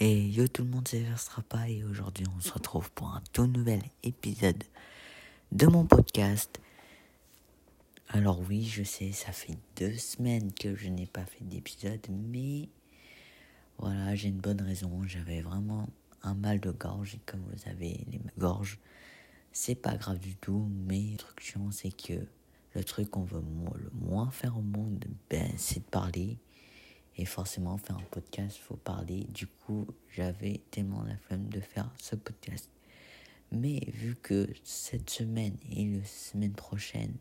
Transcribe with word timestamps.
Et 0.00 0.28
yo 0.28 0.46
tout 0.46 0.62
le 0.62 0.70
monde, 0.70 0.86
c'est 0.86 1.04
pas 1.48 1.68
et 1.68 1.82
aujourd'hui 1.82 2.24
on 2.36 2.40
se 2.40 2.52
retrouve 2.52 2.88
pour 2.92 3.08
un 3.08 3.22
tout 3.32 3.48
nouvel 3.48 3.82
épisode 4.04 4.62
de 5.50 5.66
mon 5.66 5.86
podcast. 5.86 6.60
Alors 8.08 8.40
oui, 8.48 8.64
je 8.64 8.84
sais, 8.84 9.10
ça 9.10 9.32
fait 9.32 9.58
deux 9.76 9.94
semaines 9.94 10.52
que 10.52 10.76
je 10.76 10.88
n'ai 10.88 11.06
pas 11.06 11.24
fait 11.24 11.42
d'épisode, 11.42 12.06
mais 12.10 12.68
voilà, 13.78 14.14
j'ai 14.14 14.28
une 14.28 14.38
bonne 14.38 14.60
raison. 14.60 15.02
J'avais 15.04 15.40
vraiment 15.40 15.88
un 16.22 16.34
mal 16.34 16.60
de 16.60 16.70
gorge 16.70 17.16
et 17.16 17.20
comme 17.26 17.42
vous 17.52 17.68
avez 17.68 18.06
les 18.08 18.20
gorges, 18.38 18.78
c'est 19.50 19.74
pas 19.74 19.96
grave 19.96 20.20
du 20.20 20.36
tout, 20.36 20.68
mais 20.86 21.08
le 21.10 21.16
truc 21.16 21.40
chiant 21.40 21.72
c'est 21.72 21.90
que 21.90 22.24
le 22.76 22.84
truc 22.84 23.10
qu'on 23.10 23.24
veut 23.24 23.42
le 23.74 23.90
moins 24.06 24.30
faire 24.30 24.56
au 24.56 24.62
monde, 24.62 25.04
ben, 25.28 25.50
c'est 25.56 25.80
de 25.80 25.90
parler 25.90 26.38
et 27.18 27.24
forcément, 27.24 27.76
faire 27.76 27.96
un 27.96 28.06
podcast, 28.10 28.56
faut 28.58 28.76
parler. 28.76 29.26
Du 29.34 29.48
coup, 29.48 29.86
j'avais 30.14 30.60
tellement 30.70 31.02
la 31.02 31.16
flemme 31.16 31.48
de 31.48 31.60
faire 31.60 31.90
ce 31.98 32.14
podcast. 32.14 32.70
Mais 33.50 33.80
vu 33.92 34.14
que 34.14 34.48
cette 34.62 35.10
semaine 35.10 35.56
et 35.70 35.84
la 35.84 36.04
semaine 36.04 36.52
prochaine, 36.52 37.14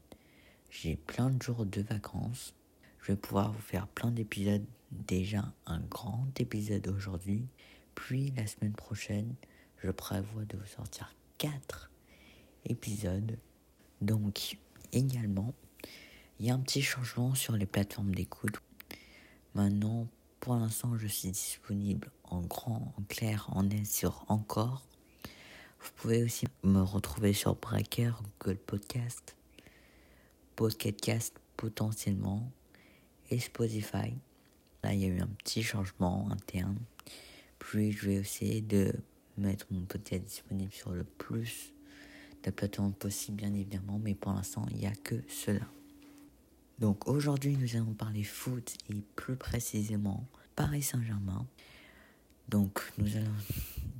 j'ai 0.69 0.95
plein 0.95 1.31
de 1.31 1.41
jours 1.41 1.65
de 1.65 1.81
vacances, 1.81 2.53
je 3.01 3.13
vais 3.13 3.17
pouvoir 3.17 3.51
vous 3.51 3.61
faire 3.61 3.87
plein 3.87 4.11
d'épisodes. 4.11 4.65
Déjà 4.91 5.51
un 5.65 5.79
grand 5.79 6.27
épisode 6.39 6.87
aujourd'hui. 6.87 7.47
Puis 7.95 8.31
la 8.37 8.45
semaine 8.45 8.73
prochaine, 8.73 9.33
je 9.83 9.89
prévois 9.89 10.45
de 10.45 10.57
vous 10.57 10.65
sortir 10.67 11.15
4 11.39 11.89
épisodes. 12.65 13.37
Donc, 14.01 14.57
également, 14.91 15.53
il 16.39 16.45
y 16.45 16.51
a 16.51 16.53
un 16.53 16.59
petit 16.59 16.83
changement 16.83 17.33
sur 17.33 17.53
les 17.53 17.65
plateformes 17.65 18.13
d'écoute. 18.13 18.61
Maintenant, 19.57 20.07
pour 20.39 20.53
l'instant, 20.53 20.95
je 20.99 21.07
suis 21.07 21.31
disponible 21.31 22.11
en 22.25 22.41
grand, 22.41 22.93
en 22.95 23.01
clair, 23.09 23.47
en 23.51 23.63
net 23.63 23.87
sur 23.87 24.23
Encore. 24.27 24.85
Vous 25.79 25.89
pouvez 25.95 26.21
aussi 26.21 26.45
me 26.61 26.81
retrouver 26.81 27.33
sur 27.33 27.55
Breaker, 27.55 28.11
Google 28.39 28.59
Podcast, 28.59 29.35
Podcast 30.55 31.33
potentiellement 31.55 32.51
et 33.31 33.39
Spotify. 33.39 34.13
Là, 34.83 34.93
il 34.93 34.99
y 34.99 35.05
a 35.05 35.07
eu 35.07 35.21
un 35.21 35.29
petit 35.43 35.63
changement 35.63 36.29
interne. 36.29 36.77
Puis, 37.57 37.93
je 37.93 38.09
vais 38.09 38.15
essayer 38.17 38.61
de 38.61 38.93
mettre 39.39 39.65
mon 39.71 39.81
podcast 39.85 40.23
disponible 40.23 40.71
sur 40.71 40.91
le 40.91 41.03
plus 41.03 41.73
de 42.43 42.51
plateformes 42.51 42.93
possible, 42.93 43.37
bien 43.37 43.53
évidemment, 43.55 43.99
mais 44.03 44.13
pour 44.13 44.33
l'instant, 44.33 44.67
il 44.69 44.77
n'y 44.77 44.85
a 44.85 44.93
que 44.93 45.15
cela. 45.27 45.65
Donc 46.79 47.07
aujourd'hui, 47.07 47.57
nous 47.57 47.75
allons 47.75 47.93
parler 47.93 48.23
foot 48.23 48.75
et 48.89 49.01
plus 49.15 49.35
précisément 49.35 50.27
Paris 50.55 50.83
Saint-Germain. 50.83 51.47
Donc 52.49 52.81
nous 52.97 53.17
allons 53.17 53.35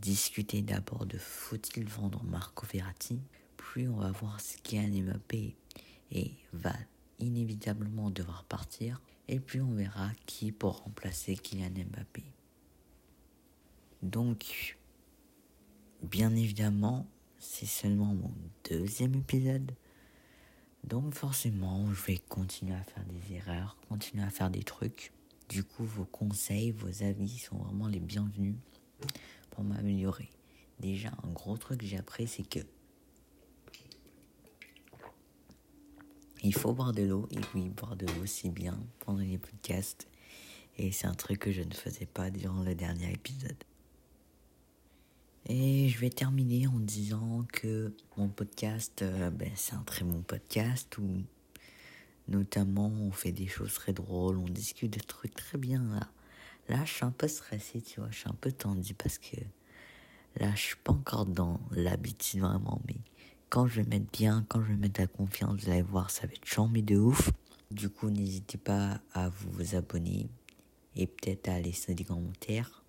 discuter 0.01 0.61
d'abord 0.61 1.05
de 1.05 1.17
faut-il 1.17 1.87
vendre 1.89 2.23
Marco 2.23 2.65
Verratti, 2.71 3.19
puis 3.57 3.87
on 3.87 3.97
va 3.97 4.11
voir 4.11 4.39
ce 4.39 4.57
Kylian 4.59 5.03
Mbappé 5.03 5.55
et 6.11 6.31
va 6.53 6.73
inévitablement 7.19 8.09
devoir 8.09 8.43
partir, 8.45 9.01
et 9.27 9.39
puis 9.39 9.59
on 9.59 9.73
verra 9.73 10.11
qui 10.25 10.51
pour 10.51 10.83
remplacer 10.83 11.35
Kylian 11.35 11.71
Mbappé. 11.91 12.23
Donc, 14.03 14.77
bien 16.03 16.35
évidemment, 16.35 17.07
c'est 17.39 17.65
seulement 17.65 18.13
mon 18.13 18.31
deuxième 18.69 19.15
épisode. 19.15 19.73
Donc 20.87 21.15
forcément, 21.15 21.85
je 21.93 22.01
vais 22.05 22.17
continuer 22.17 22.73
à 22.73 22.83
faire 22.83 23.03
des 23.03 23.35
erreurs, 23.35 23.75
continuer 23.89 24.23
à 24.23 24.29
faire 24.29 24.49
des 24.49 24.63
trucs. 24.63 25.11
Du 25.49 25.63
coup, 25.63 25.83
vos 25.83 26.05
conseils, 26.05 26.71
vos 26.71 27.03
avis 27.03 27.39
sont 27.39 27.57
vraiment 27.57 27.87
les 27.87 27.99
bienvenus 27.99 28.55
pour 29.51 29.65
m'améliorer. 29.65 30.29
Déjà, 30.79 31.09
un 31.23 31.31
gros 31.31 31.57
truc 31.57 31.81
que 31.81 31.85
j'ai 31.85 31.97
appris, 31.97 32.25
c'est 32.25 32.47
que 32.47 32.59
il 36.41 36.53
faut 36.53 36.71
boire 36.71 36.93
de 36.93 37.03
l'eau. 37.03 37.27
Et 37.31 37.39
oui, 37.53 37.67
boire 37.67 37.97
de 37.97 38.05
l'eau, 38.05 38.25
c'est 38.25 38.49
bien 38.49 38.79
pendant 38.99 39.19
les 39.19 39.37
podcasts. 39.37 40.07
Et 40.77 40.93
c'est 40.93 41.07
un 41.07 41.15
truc 41.15 41.39
que 41.39 41.51
je 41.51 41.63
ne 41.63 41.73
faisais 41.73 42.05
pas 42.05 42.29
durant 42.29 42.63
le 42.63 42.75
dernier 42.75 43.11
épisode. 43.11 43.61
Et 45.49 45.87
je 45.87 45.97
vais 45.99 46.09
terminer 46.09 46.67
en 46.67 46.77
disant 46.77 47.45
que 47.53 47.93
mon 48.17 48.27
podcast, 48.27 49.01
euh, 49.01 49.29
ben, 49.29 49.49
c'est 49.55 49.75
un 49.75 49.83
très 49.83 50.03
bon 50.03 50.21
podcast 50.21 50.97
où 50.97 51.07
notamment 52.27 52.87
on 52.87 53.11
fait 53.11 53.31
des 53.31 53.47
choses 53.47 53.73
très 53.73 53.93
drôles, 53.93 54.37
on 54.39 54.49
discute 54.49 54.91
des 54.91 54.99
trucs 54.99 55.33
très 55.33 55.57
bien. 55.57 56.01
Là, 56.67 56.83
je 56.83 56.91
suis 56.91 57.05
un 57.05 57.11
peu 57.11 57.29
stressé, 57.29 57.81
tu 57.81 58.01
vois, 58.01 58.09
je 58.11 58.17
suis 58.17 58.29
un 58.29 58.35
peu 58.41 58.51
tendu 58.51 58.93
parce 58.93 59.17
que 59.17 59.37
là, 60.35 60.53
je 60.53 60.59
suis 60.59 60.75
pas 60.83 60.91
encore 60.91 61.25
dans 61.25 61.61
l'habitude 61.71 62.41
vraiment, 62.41 62.81
mais 62.85 62.97
quand 63.49 63.67
je 63.67 63.79
vais 63.79 63.87
mettre 63.87 64.11
bien, 64.11 64.45
quand 64.49 64.61
je 64.61 64.67
vais 64.67 64.75
mettre 64.75 64.99
la 64.99 65.07
confiance, 65.07 65.63
vous 65.63 65.69
allez 65.69 65.81
voir, 65.81 66.11
ça 66.11 66.27
va 66.27 66.33
être 66.33 66.45
chambé 66.45 66.81
de 66.81 66.97
ouf. 66.97 67.31
Du 67.71 67.89
coup, 67.89 68.09
n'hésitez 68.09 68.57
pas 68.57 68.99
à 69.13 69.29
vous 69.29 69.75
abonner 69.75 70.27
et 70.97 71.07
peut-être 71.07 71.47
à 71.47 71.61
laisser 71.61 71.95
des 71.95 72.03
commentaires. 72.03 72.83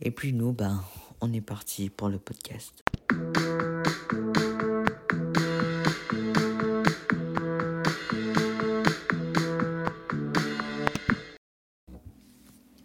Et 0.00 0.10
puis 0.10 0.32
nous, 0.32 0.52
ben, 0.52 0.84
on 1.20 1.32
est 1.32 1.40
parti 1.40 1.88
pour 1.88 2.08
le 2.08 2.18
podcast. 2.18 2.84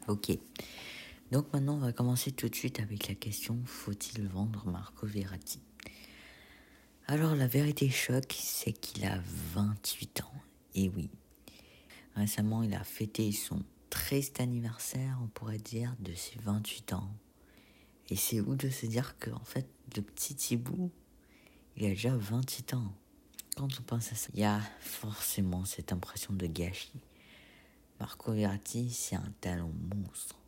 Ok. 0.07 0.37
Donc 1.31 1.51
maintenant, 1.53 1.75
on 1.75 1.79
va 1.79 1.93
commencer 1.93 2.31
tout 2.31 2.49
de 2.49 2.55
suite 2.55 2.79
avec 2.79 3.07
la 3.07 3.15
question 3.15 3.61
faut-il 3.65 4.27
vendre 4.27 4.65
Marco 4.67 5.05
Verratti? 5.05 5.59
Alors 7.07 7.35
la 7.35 7.47
vérité 7.47 7.89
choc, 7.89 8.33
c'est 8.37 8.73
qu'il 8.73 9.05
a 9.05 9.19
28 9.53 10.21
ans. 10.21 10.33
Et 10.75 10.89
oui. 10.89 11.09
Récemment, 12.15 12.63
il 12.63 12.73
a 12.73 12.83
fêté 12.83 13.31
son 13.31 13.63
triste 13.91 14.39
anniversaire, 14.39 15.19
on 15.21 15.27
pourrait 15.27 15.59
dire, 15.59 15.95
de 15.99 16.13
ses 16.15 16.39
28 16.39 16.93
ans. 16.93 17.11
Et 18.09 18.15
c'est 18.15 18.39
où 18.39 18.55
de 18.55 18.69
se 18.69 18.87
dire 18.87 19.19
que, 19.19 19.29
en 19.29 19.43
fait, 19.43 19.67
le 19.95 20.01
petit 20.01 20.33
Thibaut, 20.33 20.89
il 21.75 21.85
a 21.85 21.89
déjà 21.89 22.15
28 22.15 22.73
ans. 22.73 22.93
Quand 23.55 23.67
on 23.79 23.83
pense 23.83 24.11
à 24.11 24.15
ça, 24.15 24.29
il 24.33 24.39
y 24.39 24.45
a 24.45 24.61
forcément 24.79 25.65
cette 25.65 25.91
impression 25.91 26.33
de 26.33 26.47
gâchis. 26.47 26.99
Marco 27.99 28.31
Verratti, 28.31 28.89
c'est 28.89 29.17
un 29.17 29.33
talent 29.41 29.71
monstre. 29.93 30.39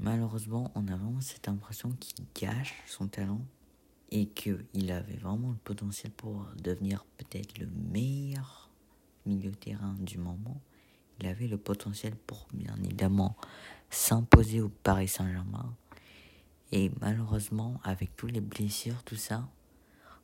Malheureusement, 0.00 0.70
on 0.74 0.88
a 0.88 0.96
vraiment 0.96 1.20
cette 1.20 1.48
impression 1.48 1.90
qu'il 2.00 2.24
gâche 2.34 2.74
son 2.86 3.06
talent 3.06 3.40
et 4.10 4.26
qu'il 4.26 4.90
avait 4.90 5.16
vraiment 5.16 5.50
le 5.50 5.56
potentiel 5.56 6.12
pour 6.12 6.46
devenir 6.56 7.04
peut-être 7.16 7.58
le 7.58 7.68
meilleur 7.92 8.68
milieu 9.24 9.52
terrain 9.52 9.94
du 10.00 10.18
moment 10.18 10.60
il 11.18 11.26
avait 11.26 11.48
le 11.48 11.58
potentiel 11.58 12.14
pour 12.14 12.46
bien 12.52 12.76
évidemment 12.84 13.36
s'imposer 13.90 14.60
au 14.60 14.68
Paris 14.68 15.08
Saint-Germain. 15.08 15.74
Et 16.72 16.90
malheureusement, 17.00 17.80
avec 17.82 18.14
tous 18.16 18.26
les 18.26 18.40
blessures, 18.40 19.02
tout 19.04 19.16
ça, 19.16 19.48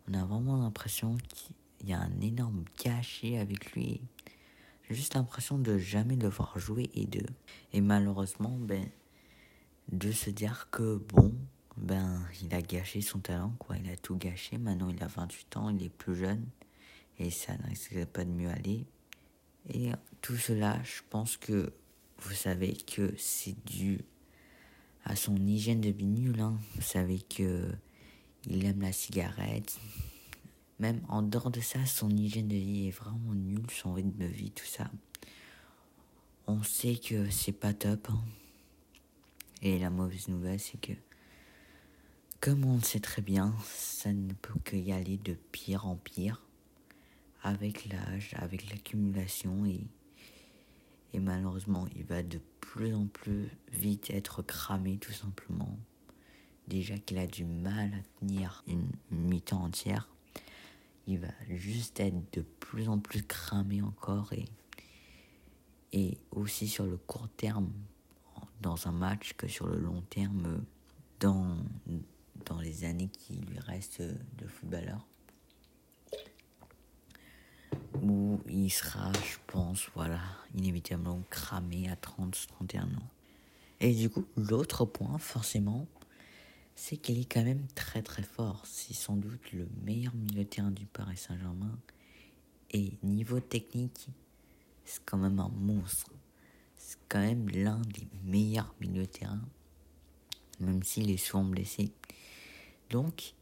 on 0.09 0.15
a 0.15 0.25
vraiment 0.25 0.57
l'impression 0.57 1.17
qu'il 1.29 1.89
y 1.89 1.93
a 1.95 2.01
un 2.01 2.21
énorme 2.21 2.65
gâchis 2.83 3.37
avec 3.37 3.73
lui. 3.73 4.03
J'ai 4.89 4.95
juste 4.95 5.15
l'impression 5.15 5.59
de 5.59 5.79
jamais 5.79 6.17
le 6.17 6.29
voir 6.29 6.59
jouer 6.59 6.91
et 6.95 7.07
de. 7.07 7.25
Et 7.73 7.81
malheureusement, 7.81 8.57
ben, 8.59 8.87
de 9.91 10.13
se 10.13 10.29
dire 10.29 10.69
que 10.71 10.97
bon, 11.15 11.35
ben, 11.79 12.23
il 12.43 12.55
a 12.55 12.61
gâché 12.61 13.01
son 13.01 13.19
talent, 13.19 13.55
quoi. 13.59 13.79
Il 13.79 13.91
a 13.91 13.97
tout 13.97 14.17
gâché. 14.17 14.59
Maintenant, 14.59 14.91
il 14.91 15.03
a 15.03 15.07
28 15.07 15.57
ans, 15.57 15.71
il 15.71 15.83
est 15.83 15.89
plus 15.89 16.15
jeune. 16.15 16.45
Et 17.19 17.31
ça 17.31 17.57
ne 17.57 17.69
risque 17.69 18.05
pas 18.07 18.25
de 18.25 18.31
mieux 18.31 18.51
aller. 18.51 18.85
Et 19.73 19.91
tout 20.21 20.37
cela, 20.37 20.83
je 20.83 21.01
pense 21.09 21.37
que 21.37 21.73
vous 22.19 22.35
savez 22.35 22.77
que 22.77 23.15
c'est 23.17 23.57
dû 23.65 24.01
à 25.05 25.17
son 25.17 25.37
hygiène 25.37 25.81
de 25.81 25.91
vie 25.91 26.07
nulle. 26.07 26.41
Hein. 26.41 26.59
Vous 26.75 26.83
savez 26.83 27.21
que 27.21 27.71
il 28.47 28.65
aime 28.65 28.83
la 28.83 28.93
cigarette. 28.93 29.79
Même 30.79 31.01
en 31.09 31.23
dehors 31.23 31.51
de 31.51 31.61
ça, 31.61 31.85
son 31.87 32.11
hygiène 32.11 32.49
de 32.49 32.57
vie 32.57 32.89
est 32.89 32.91
vraiment 32.91 33.33
nulle, 33.33 33.71
son 33.71 33.95
rythme 33.95 34.19
de 34.19 34.27
vie, 34.27 34.51
tout 34.51 34.67
ça. 34.67 34.91
On 36.47 36.63
sait 36.63 36.97
que 36.97 37.31
c'est 37.31 37.53
pas 37.53 37.73
top. 37.73 38.09
Hein. 38.11 38.23
Et 39.63 39.79
la 39.79 39.89
mauvaise 39.89 40.29
nouvelle, 40.29 40.61
c'est 40.61 40.79
que, 40.79 40.93
comme 42.41 42.67
on 42.67 42.75
le 42.75 42.83
sait 42.83 43.01
très 43.01 43.23
bien, 43.23 43.55
ça 43.65 44.13
ne 44.13 44.33
peut 44.35 44.59
que 44.63 44.77
y 44.77 44.93
aller 44.93 45.17
de 45.17 45.35
pire 45.53 45.87
en 45.87 45.97
pire 45.97 46.43
avec 47.45 47.87
l'âge, 47.87 48.35
avec 48.39 48.69
l'accumulation 48.71 49.65
et, 49.67 49.87
et 51.13 51.21
malheureusement 51.21 51.87
il 51.95 52.05
va 52.05 52.23
de 52.23 52.41
plus 52.61 52.95
en 52.95 53.07
plus 53.07 53.49
vite 53.71 54.11
être 54.11 54.43
cramé 54.43 54.99
tout 54.99 55.13
simplement. 55.13 55.79
Déjà 56.67 56.99
qu'il 56.99 57.19
a 57.19 57.27
du 57.27 57.45
mal 57.45 57.93
à 57.93 58.19
tenir 58.19 58.65
une 58.67 58.91
mi-temps 59.11 59.63
entière, 59.63 60.09
il 61.07 61.19
va 61.19 61.29
juste 61.51 62.01
être 62.01 62.17
de 62.33 62.41
plus 62.41 62.89
en 62.89 62.99
plus 62.99 63.23
cramé 63.23 63.83
encore 63.83 64.33
et, 64.33 64.47
et 65.93 66.17
aussi 66.31 66.67
sur 66.67 66.87
le 66.87 66.97
court 66.97 67.29
terme, 67.37 67.71
dans 68.63 68.89
un 68.89 68.93
match 68.93 69.35
que 69.35 69.47
sur 69.47 69.67
le 69.67 69.79
long 69.79 70.01
terme 70.09 70.65
dans, 71.21 71.59
dans 72.47 72.61
les 72.61 72.85
années 72.85 73.09
qui 73.09 73.35
lui 73.35 73.59
restent 73.59 74.01
de 74.01 74.47
footballeur. 74.47 75.07
Où 78.03 78.41
il 78.49 78.71
sera, 78.71 79.13
je 79.13 79.37
pense, 79.47 79.89
voilà, 79.95 80.21
inévitablement 80.55 81.23
cramé 81.31 81.89
à 81.89 81.95
30-31 81.95 82.83
ans. 82.83 83.11
Et 83.81 83.95
du 83.95 84.11
coup, 84.11 84.25
l'autre 84.37 84.85
point, 84.85 85.19
forcément, 85.19 85.87
c'est 86.75 86.97
qu'il 86.97 87.21
est 87.21 87.33
quand 87.33 87.45
même 87.45 87.67
très 87.75 88.03
très 88.03 88.23
fort. 88.23 88.63
C'est 88.67 88.95
sans 88.95 89.17
doute 89.17 89.53
le 89.53 89.69
meilleur 89.85 90.15
milieu 90.15 90.45
de 90.45 90.49
terrain 90.49 90.71
du 90.71 90.87
Paris 90.87 91.17
Saint-Germain. 91.17 91.79
Et 92.71 92.93
niveau 93.03 93.41
technique, 93.41 94.09
c'est 94.85 95.05
quand 95.05 95.19
même 95.19 95.39
un 95.39 95.49
monstre. 95.49 96.11
C'est 96.77 96.99
quand 97.09 97.21
même 97.21 97.49
l'un 97.49 97.81
des 97.81 98.07
meilleurs 98.25 98.75
milieux 98.81 99.03
de 99.03 99.09
terrain, 99.09 99.41
même 100.61 100.83
s'il 100.83 101.11
est 101.11 101.17
souvent 101.17 101.45
blessé. 101.45 101.93
Donc, 102.91 103.35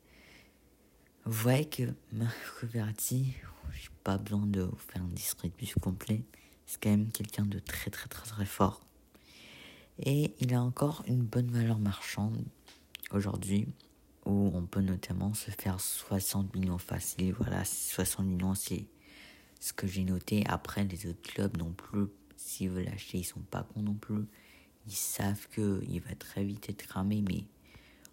vous 1.24 1.32
voyez 1.32 1.64
que 1.64 1.84
Marco 2.12 2.66
Verratti, 2.66 3.34
j'ai 3.74 3.90
pas 4.04 4.18
besoin 4.18 4.46
de 4.46 4.62
vous 4.62 4.76
faire 4.76 5.02
un 5.02 5.08
distribution 5.08 5.80
complet, 5.80 6.22
c'est 6.66 6.82
quand 6.82 6.90
même 6.90 7.10
quelqu'un 7.10 7.44
de 7.44 7.58
très 7.58 7.90
très 7.90 8.08
très 8.08 8.26
très 8.26 8.46
fort. 8.46 8.80
Et 9.98 10.34
il 10.40 10.54
a 10.54 10.62
encore 10.62 11.02
une 11.06 11.22
bonne 11.22 11.50
valeur 11.50 11.78
marchande 11.78 12.44
aujourd'hui, 13.12 13.68
où 14.24 14.50
on 14.54 14.66
peut 14.66 14.80
notamment 14.80 15.34
se 15.34 15.50
faire 15.50 15.80
60 15.80 16.54
millions 16.54 16.78
facile. 16.78 17.34
Voilà, 17.34 17.64
60 17.64 18.26
millions, 18.26 18.54
c'est 18.54 18.86
ce 19.60 19.72
que 19.72 19.86
j'ai 19.86 20.04
noté. 20.04 20.44
Après, 20.46 20.84
les 20.84 21.06
autres 21.06 21.22
clubs 21.22 21.56
non 21.56 21.72
plus, 21.72 22.06
s'ils 22.36 22.70
veulent 22.70 22.88
acheter, 22.88 23.18
ils 23.18 23.24
sont 23.24 23.40
pas 23.40 23.62
cons 23.62 23.82
non 23.82 23.94
plus. 23.94 24.24
Ils 24.86 24.94
savent 24.94 25.48
qu'il 25.54 26.00
va 26.00 26.14
très 26.16 26.44
vite 26.44 26.68
être 26.68 26.86
cramé, 26.86 27.22
mais 27.28 27.44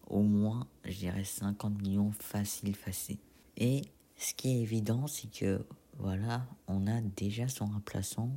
au 0.07 0.21
moins, 0.21 0.67
je 0.85 0.97
dirais 0.97 1.23
50 1.23 1.81
millions 1.81 2.11
facile, 2.11 2.75
facile. 2.75 3.17
Et 3.57 3.81
ce 4.19 4.33
qui 4.33 4.49
est 4.49 4.61
évident, 4.61 5.07
c'est 5.07 5.31
que, 5.31 5.65
voilà, 5.97 6.45
on 6.67 6.87
a 6.87 7.01
déjà 7.01 7.47
son 7.47 7.65
remplaçant 7.65 8.29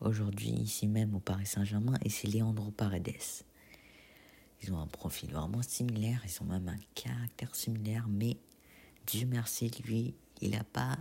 aujourd'hui, 0.00 0.48
ici 0.48 0.88
même 0.88 1.14
au 1.14 1.20
Paris 1.20 1.46
Saint-Germain, 1.46 1.98
et 2.02 2.08
c'est 2.08 2.26
Leandro 2.26 2.70
Paredes. 2.70 3.44
Ils 4.62 4.72
ont 4.72 4.80
un 4.80 4.86
profil 4.86 5.30
vraiment 5.30 5.60
similaire, 5.60 6.22
ils 6.24 6.42
ont 6.42 6.46
même 6.46 6.68
un 6.68 6.78
caractère 6.94 7.54
similaire, 7.54 8.06
mais 8.08 8.38
Dieu 9.06 9.26
merci, 9.26 9.70
lui, 9.86 10.14
il 10.40 10.52
n'a 10.52 10.64
pas, 10.64 10.96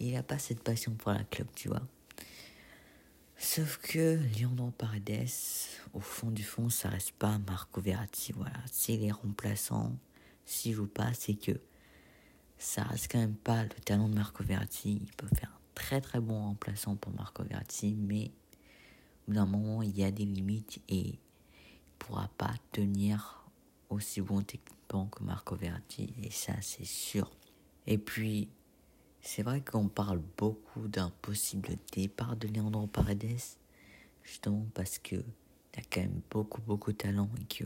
a 0.00 0.22
pas 0.22 0.38
cette 0.38 0.62
passion 0.62 0.94
pour 0.94 1.12
la 1.12 1.24
club, 1.24 1.48
tu 1.54 1.68
vois. 1.68 1.86
Sauf 3.36 3.76
que 3.78 4.18
Leandro 4.38 4.70
Paredes, 4.70 5.28
au 5.92 6.00
fond 6.00 6.30
du 6.30 6.44
fond, 6.44 6.70
ça 6.70 6.88
reste 6.88 7.12
pas 7.12 7.38
Marco 7.38 7.82
Verratti, 7.82 8.32
voilà. 8.32 8.56
S'il 8.70 9.04
est 9.04 9.10
remplaçant, 9.10 9.92
s'il 10.46 10.72
joue 10.74 10.86
pas, 10.86 11.12
c'est 11.12 11.34
que 11.34 11.60
ça 12.62 12.84
reste 12.84 13.10
quand 13.10 13.18
même 13.18 13.34
pas 13.34 13.64
le 13.64 13.70
talent 13.84 14.08
de 14.08 14.14
Marco 14.14 14.44
Verratti. 14.44 15.00
Il 15.02 15.12
peut 15.16 15.26
faire 15.34 15.50
un 15.50 15.60
très 15.74 16.00
très 16.00 16.20
bon 16.20 16.40
remplaçant 16.40 16.96
pour 16.96 17.12
Marco 17.12 17.42
Verratti, 17.42 17.94
mais 17.98 18.30
au 19.26 19.30
bout 19.30 19.34
d'un 19.34 19.46
moment, 19.46 19.82
il 19.82 19.96
y 19.98 20.04
a 20.04 20.10
des 20.10 20.24
limites 20.24 20.80
et 20.88 21.18
pourra 21.98 22.28
pas 22.38 22.54
tenir 22.70 23.44
aussi 23.90 24.20
bon 24.20 24.42
techniquement 24.42 25.06
que 25.06 25.24
Marco 25.24 25.56
Verratti, 25.56 26.14
et 26.22 26.30
ça 26.30 26.54
c'est 26.60 26.84
sûr. 26.84 27.30
Et 27.86 27.98
puis, 27.98 28.48
c'est 29.20 29.42
vrai 29.42 29.60
qu'on 29.60 29.88
parle 29.88 30.20
beaucoup 30.36 30.86
d'un 30.88 31.10
possible 31.20 31.70
départ 31.92 32.36
de 32.36 32.48
Leandro 32.48 32.86
Paredes, 32.86 33.40
justement 34.22 34.66
parce 34.74 34.98
que 34.98 35.16
il 35.16 35.80
a 35.80 35.82
quand 35.90 36.02
même 36.02 36.20
beaucoup 36.30 36.60
beaucoup 36.62 36.92
de 36.92 36.98
talent 36.98 37.28
et 37.40 37.44
que 37.44 37.64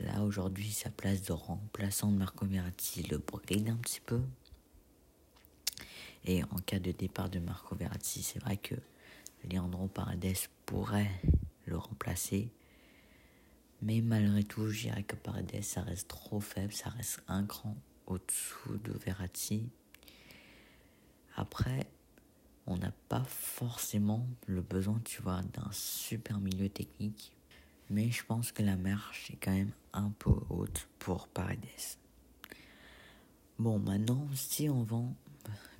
là 0.00 0.22
aujourd'hui 0.22 0.70
sa 0.70 0.90
place 0.90 1.22
de 1.22 1.32
remplaçant 1.32 2.10
de 2.10 2.16
Marco 2.16 2.46
Verratti 2.46 3.02
le 3.04 3.18
brille 3.18 3.68
un 3.68 3.76
petit 3.76 4.00
peu. 4.00 4.20
Et 6.24 6.44
en 6.44 6.56
cas 6.64 6.78
de 6.78 6.92
départ 6.92 7.30
de 7.30 7.40
Marco 7.40 7.74
Verratti, 7.74 8.22
c'est 8.22 8.38
vrai 8.38 8.56
que 8.56 8.74
Leandro 9.50 9.88
Paredes 9.88 10.48
pourrait 10.66 11.10
le 11.66 11.76
remplacer. 11.76 12.48
Mais 13.80 14.00
malgré 14.00 14.44
tout, 14.44 14.68
je 14.68 14.82
dirais 14.82 15.02
que 15.02 15.16
Paredes, 15.16 15.62
ça 15.62 15.82
reste 15.82 16.08
trop 16.08 16.40
faible, 16.40 16.72
ça 16.72 16.90
reste 16.90 17.20
un 17.26 17.44
cran 17.44 17.76
au-dessous 18.06 18.78
de 18.84 18.92
Verratti. 18.92 19.68
Après, 21.34 21.86
on 22.66 22.76
n'a 22.76 22.92
pas 23.08 23.24
forcément 23.24 24.24
le 24.46 24.60
besoin, 24.60 25.00
tu 25.04 25.20
vois, 25.22 25.42
d'un 25.42 25.68
super 25.72 26.38
milieu 26.38 26.68
technique. 26.68 27.32
Mais 27.90 28.10
je 28.10 28.24
pense 28.24 28.52
que 28.52 28.62
la 28.62 28.76
marche 28.76 29.30
est 29.30 29.36
quand 29.36 29.52
même 29.52 29.72
un 29.92 30.10
peu 30.18 30.34
haute 30.48 30.88
pour 30.98 31.28
Paredes. 31.28 31.98
Bon, 33.58 33.78
maintenant, 33.78 34.26
si 34.34 34.68
on 34.68 34.82
vend 34.82 35.14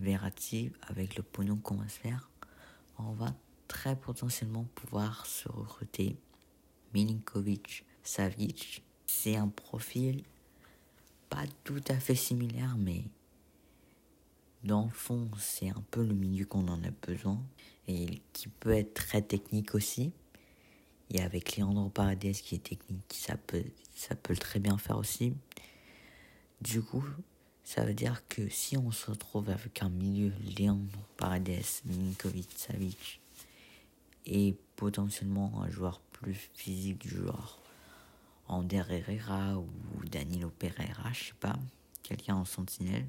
Verratti 0.00 0.72
avec 0.88 1.16
le 1.16 1.22
pognon 1.22 1.56
qu'on 1.56 1.76
va 1.76 1.88
se 1.88 1.98
faire, 1.98 2.30
on 2.98 3.12
va 3.12 3.34
très 3.68 3.96
potentiellement 3.96 4.66
pouvoir 4.74 5.26
se 5.26 5.48
recruter 5.48 6.16
Milinkovic 6.94 7.84
Savic, 8.02 8.84
c'est 9.06 9.36
un 9.36 9.48
profil 9.48 10.24
pas 11.30 11.44
tout 11.64 11.82
à 11.88 11.94
fait 11.94 12.14
similaire, 12.14 12.76
mais 12.76 13.04
dans 14.64 14.84
le 14.84 14.90
fond, 14.90 15.30
c'est 15.38 15.70
un 15.70 15.82
peu 15.90 16.04
le 16.04 16.14
milieu 16.14 16.44
qu'on 16.44 16.68
en 16.68 16.82
a 16.84 16.90
besoin 17.06 17.42
et 17.88 18.20
qui 18.32 18.48
peut 18.48 18.72
être 18.72 18.94
très 18.94 19.22
technique 19.22 19.74
aussi. 19.74 20.12
Et 21.12 21.20
avec 21.22 21.56
Leandro 21.56 21.90
Paredes 21.90 22.32
qui 22.32 22.54
est 22.54 22.64
technique, 22.64 23.04
ça 23.10 23.36
peut, 23.36 23.64
ça 23.94 24.14
peut 24.14 24.36
très 24.36 24.58
bien 24.58 24.78
faire 24.78 24.96
aussi. 24.96 25.34
Du 26.60 26.80
coup, 26.82 27.04
ça 27.64 27.84
veut 27.84 27.94
dire 27.94 28.26
que 28.28 28.48
si 28.48 28.76
on 28.76 28.90
se 28.90 29.10
retrouve 29.10 29.50
avec 29.50 29.82
un 29.82 29.90
milieu 29.90 30.32
Leandro 30.58 31.02
Paredes, 31.16 31.64
Milinkovic, 31.84 32.50
Savic 32.56 33.20
et 34.24 34.56
potentiellement 34.76 35.62
un 35.62 35.70
joueur 35.70 36.00
plus 36.12 36.50
physique 36.54 36.98
du 36.98 37.08
joueur 37.10 37.60
Ander 38.48 38.84
Herrera 38.88 39.58
ou 39.58 39.68
Danilo 40.10 40.50
Pereira, 40.50 41.12
je 41.12 41.26
sais 41.26 41.34
pas, 41.40 41.56
quelqu'un 42.02 42.36
en 42.36 42.44
sentinelle. 42.44 43.06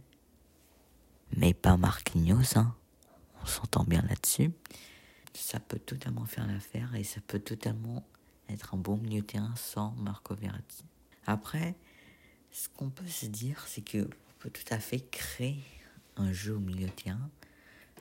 Mais 1.35 1.53
pas 1.53 1.77
Marquinhos, 1.77 2.57
hein. 2.57 2.75
On 3.41 3.45
s'entend 3.45 3.83
bien 3.83 4.01
là-dessus. 4.03 4.51
Ça 5.33 5.59
peut 5.59 5.79
totalement 5.79 6.25
faire 6.25 6.47
l'affaire 6.47 6.95
et 6.95 7.03
ça 7.03 7.21
peut 7.21 7.39
totalement 7.39 8.05
être 8.49 8.75
un 8.75 8.77
bon 8.77 8.97
milieu 8.97 9.21
terrain 9.21 9.53
sans 9.55 9.91
Marco 9.93 10.35
Verratti. 10.35 10.85
Après, 11.25 11.75
ce 12.51 12.69
qu'on 12.69 12.89
peut 12.89 13.07
se 13.07 13.25
dire, 13.25 13.63
c'est 13.67 13.81
que 13.81 14.03
on 14.03 14.39
peut 14.39 14.49
tout 14.49 14.71
à 14.71 14.79
fait 14.79 14.99
créer 14.99 15.63
un 16.17 16.31
jeu 16.31 16.55
au 16.55 16.59
milieu 16.59 16.89
terrain 16.89 17.29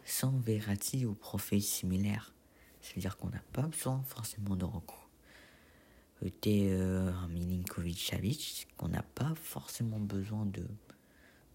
sans 0.04 0.32
Verratti 0.38 1.06
ou 1.06 1.14
profil 1.14 1.62
similaire. 1.62 2.32
C'est-à-dire 2.80 3.16
qu'on 3.16 3.28
n'a 3.28 3.42
pas 3.52 3.62
besoin 3.62 4.02
forcément 4.02 4.56
de 4.56 4.64
recours 4.64 5.02
côté 6.22 6.68
euh, 6.70 7.10
Milinkovic-Savic, 7.30 8.68
qu'on 8.76 8.88
n'a 8.88 9.02
pas 9.02 9.32
forcément 9.34 9.98
besoin 9.98 10.46
de, 10.46 10.64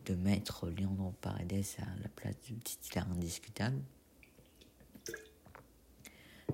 de 0.05 0.15
mettre 0.15 0.69
Leandro 0.69 1.13
Paredes 1.21 1.63
à 1.79 2.01
la 2.01 2.09
place 2.09 2.35
du 2.45 2.55
titulaire 2.55 3.07
indiscutable. 3.09 3.81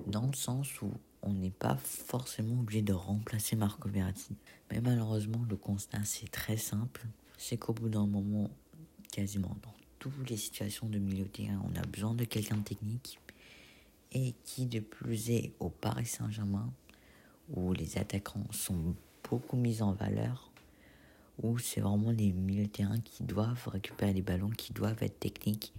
Dans 0.06 0.26
le 0.26 0.34
sens 0.34 0.82
où 0.82 0.90
on 1.24 1.32
n'est 1.32 1.50
pas 1.50 1.76
forcément 1.76 2.60
obligé 2.60 2.82
de 2.82 2.92
remplacer 2.92 3.56
Marco 3.56 3.88
Verratti. 3.88 4.36
Mais 4.70 4.80
malheureusement, 4.80 5.44
le 5.48 5.56
constat, 5.56 6.04
c'est 6.04 6.30
très 6.30 6.58
simple. 6.58 7.06
C'est 7.38 7.56
qu'au 7.56 7.72
bout 7.72 7.88
d'un 7.88 8.06
moment, 8.06 8.50
quasiment 9.10 9.56
dans 9.62 9.74
toutes 9.98 10.28
les 10.28 10.36
situations 10.36 10.86
de 10.86 10.98
milieu 10.98 11.24
de 11.24 11.28
terrain, 11.28 11.62
on 11.64 11.74
a 11.80 11.82
besoin 11.86 12.14
de 12.14 12.24
quelqu'un 12.24 12.58
de 12.58 12.62
technique. 12.62 13.18
Et 14.12 14.34
qui 14.44 14.66
de 14.66 14.80
plus 14.80 15.30
est 15.30 15.52
au 15.60 15.70
Paris 15.70 16.06
Saint-Germain, 16.06 16.70
où 17.48 17.72
les 17.72 17.96
attaquants 17.98 18.46
sont 18.50 18.94
beaucoup 19.28 19.56
mis 19.56 19.80
en 19.80 19.92
valeur, 19.92 20.52
où 21.42 21.58
c'est 21.58 21.80
vraiment 21.80 22.10
les 22.10 22.32
milieux 22.32 22.64
de 22.64 22.70
terrain 22.70 23.00
qui 23.00 23.24
doivent 23.24 23.66
récupérer 23.66 24.12
les 24.12 24.22
ballons, 24.22 24.50
qui 24.50 24.72
doivent 24.72 25.02
être 25.02 25.18
techniques, 25.18 25.72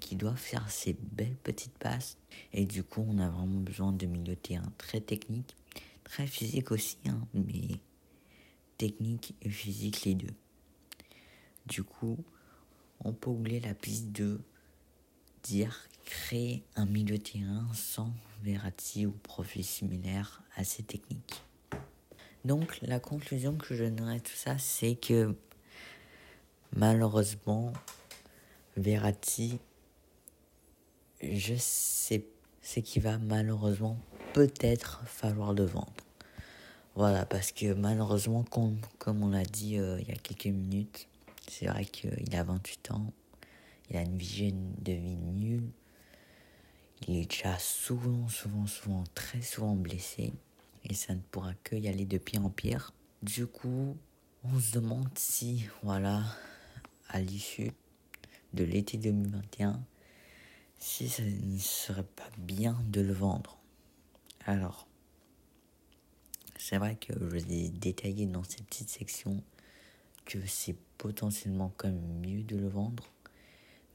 qui 0.00 0.16
doivent 0.16 0.36
faire 0.36 0.70
ces 0.70 0.94
belles 0.94 1.36
petites 1.36 1.78
passes. 1.78 2.16
Et 2.52 2.64
du 2.64 2.82
coup, 2.82 3.04
on 3.08 3.18
a 3.18 3.28
vraiment 3.28 3.60
besoin 3.60 3.92
de 3.92 4.06
milieux 4.06 4.24
de 4.24 4.34
terrain 4.34 4.72
très 4.78 5.00
techniques, 5.00 5.56
très 6.04 6.26
physiques 6.26 6.72
aussi, 6.72 6.98
hein, 7.06 7.26
mais 7.34 7.78
technique 8.78 9.34
et 9.42 9.50
physique 9.50 10.04
les 10.04 10.14
deux. 10.14 10.34
Du 11.66 11.84
coup, 11.84 12.18
on 13.04 13.12
peut 13.12 13.30
oublier 13.30 13.60
la 13.60 13.74
piste 13.74 14.10
de 14.12 14.40
dire 15.42 15.88
créer 16.04 16.64
un 16.76 16.86
milieu 16.86 17.18
de 17.18 17.22
terrain 17.22 17.68
sans 17.74 18.12
Verratti 18.42 19.06
ou 19.06 19.12
profil 19.12 19.64
similaire 19.64 20.42
assez 20.56 20.82
technique. 20.82 21.42
Donc 22.44 22.78
la 22.82 22.98
conclusion 22.98 23.56
que 23.56 23.74
je 23.74 23.84
donnerai 23.84 24.16
à 24.16 24.20
tout 24.20 24.34
ça, 24.34 24.58
c'est 24.58 24.94
que 24.94 25.34
malheureusement, 26.74 27.72
Verratti, 28.76 29.58
je 31.22 31.54
sais, 31.56 32.24
c'est 32.62 32.82
qu'il 32.82 33.02
va 33.02 33.18
malheureusement 33.18 33.98
peut-être 34.32 35.02
falloir 35.06 35.52
le 35.52 35.64
vendre. 35.64 35.92
Voilà, 36.96 37.24
parce 37.24 37.52
que 37.52 37.72
malheureusement, 37.72 38.42
comme, 38.44 38.78
comme 38.98 39.22
on 39.22 39.28
l'a 39.28 39.44
dit 39.44 39.78
euh, 39.78 40.00
il 40.00 40.08
y 40.08 40.12
a 40.12 40.16
quelques 40.16 40.46
minutes, 40.46 41.08
c'est 41.48 41.66
vrai 41.66 41.84
qu'il 41.84 42.34
a 42.34 42.42
28 42.42 42.90
ans, 42.90 43.12
il 43.90 43.96
a 43.96 44.02
une 44.02 44.16
vision 44.16 44.54
de 44.78 44.92
vie 44.92 45.16
nulle, 45.16 45.70
il 47.06 47.16
est 47.16 47.30
déjà 47.30 47.58
souvent, 47.58 48.28
souvent, 48.28 48.66
souvent, 48.66 49.04
très 49.14 49.40
souvent 49.40 49.74
blessé, 49.74 50.32
et 50.84 50.94
ça 50.94 51.14
ne 51.14 51.20
pourra 51.30 51.54
que 51.64 51.76
y 51.76 51.88
aller 51.88 52.06
de 52.06 52.18
pire 52.18 52.44
en 52.44 52.50
pire. 52.50 52.92
Du 53.22 53.46
coup, 53.46 53.96
on 54.44 54.58
se 54.58 54.72
demande 54.72 55.08
si, 55.16 55.66
voilà, 55.82 56.22
à 57.08 57.20
l'issue 57.20 57.72
de 58.52 58.64
l'été 58.64 58.98
2021, 58.98 59.80
si 60.80 61.08
ça 61.08 61.22
ne 61.22 61.58
serait 61.58 62.02
pas 62.02 62.28
bien 62.38 62.82
de 62.88 63.00
le 63.00 63.12
vendre. 63.12 63.58
Alors, 64.46 64.88
c'est 66.58 66.78
vrai 66.78 66.96
que 66.96 67.12
je 67.12 67.44
l'ai 67.46 67.68
détaillé 67.68 68.26
dans 68.26 68.42
cette 68.42 68.64
petite 68.64 68.88
section 68.88 69.42
que 70.24 70.38
c'est 70.46 70.76
potentiellement 70.98 71.72
quand 71.76 71.88
même 71.88 72.20
mieux 72.20 72.42
de 72.42 72.56
le 72.56 72.68
vendre. 72.68 73.04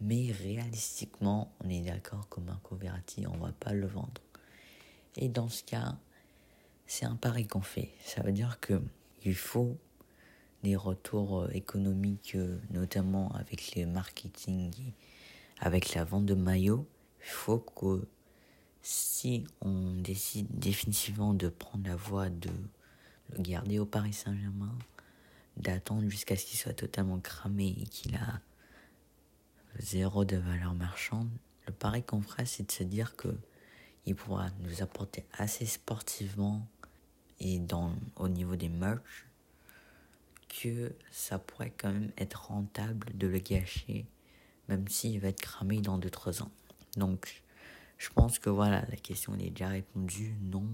Mais 0.01 0.31
réalistiquement, 0.31 1.51
on 1.63 1.69
est 1.69 1.81
d'accord 1.81 2.29
que 2.29 2.39
Marco 2.39 2.75
Verratti, 2.75 3.25
on 3.27 3.37
va 3.37 3.51
pas 3.51 3.73
le 3.73 3.87
vendre. 3.87 4.21
Et 5.15 5.29
dans 5.29 5.49
ce 5.49 5.63
cas, 5.63 5.97
c'est 6.85 7.05
un 7.05 7.15
pari 7.15 7.47
qu'on 7.47 7.61
fait. 7.61 7.91
Ça 8.03 8.21
veut 8.21 8.33
dire 8.33 8.59
que 8.59 8.81
il 9.23 9.35
faut 9.35 9.77
des 10.63 10.75
retours 10.75 11.41
euh, 11.41 11.49
économiques, 11.51 12.35
euh, 12.35 12.59
notamment 12.71 13.31
avec 13.35 13.75
le 13.75 13.85
marketing, 13.85 14.71
avec 15.59 15.93
la 15.93 16.03
vente 16.03 16.25
de 16.25 16.35
maillots. 16.35 16.87
Il 17.21 17.29
faut 17.31 17.59
que 17.59 18.07
si 18.81 19.45
on 19.61 19.95
décide 20.01 20.47
définitivement 20.51 21.33
de 21.33 21.49
prendre 21.49 21.87
la 21.87 21.95
voie 21.95 22.29
de 22.29 22.51
le 23.31 23.41
garder 23.41 23.79
au 23.79 23.85
Paris 23.85 24.13
Saint-Germain, 24.13 24.77
d'attendre 25.57 26.07
jusqu'à 26.09 26.35
ce 26.35 26.45
qu'il 26.45 26.59
soit 26.59 26.73
totalement 26.73 27.19
cramé 27.19 27.75
et 27.81 27.85
qu'il 27.85 28.15
a 28.15 28.41
zéro 29.79 30.25
de 30.25 30.37
valeur 30.37 30.73
marchande, 30.75 31.29
le 31.67 31.73
pari 31.73 32.03
qu'on 32.03 32.21
ferait, 32.21 32.45
c'est 32.45 32.67
de 32.67 32.71
se 32.71 32.83
dire 32.83 33.15
que 33.15 33.35
il 34.05 34.15
pourra 34.15 34.49
nous 34.59 34.83
apporter 34.83 35.25
assez 35.33 35.65
sportivement 35.65 36.67
et 37.39 37.59
dans, 37.59 37.95
au 38.15 38.27
niveau 38.27 38.55
des 38.55 38.69
merch 38.69 39.25
que 40.47 40.93
ça 41.11 41.39
pourrait 41.39 41.73
quand 41.75 41.91
même 41.91 42.11
être 42.17 42.47
rentable 42.47 43.17
de 43.17 43.27
le 43.27 43.39
gâcher, 43.39 44.05
même 44.67 44.87
s'il 44.87 45.19
va 45.19 45.29
être 45.29 45.41
cramé 45.41 45.81
dans 45.81 45.99
2-3 45.99 46.43
ans. 46.43 46.51
Donc, 46.97 47.43
je 47.97 48.09
pense 48.09 48.39
que 48.39 48.49
voilà, 48.49 48.85
la 48.89 48.97
question 48.97 49.35
est 49.35 49.49
déjà 49.49 49.69
répondue. 49.69 50.35
Non, 50.41 50.67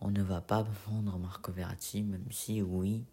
on 0.00 0.10
ne 0.10 0.22
va 0.22 0.40
pas 0.40 0.62
vendre 0.86 1.18
Marco 1.18 1.52
Verratti, 1.52 2.02
même 2.02 2.30
si 2.30 2.62
oui, 2.62 3.04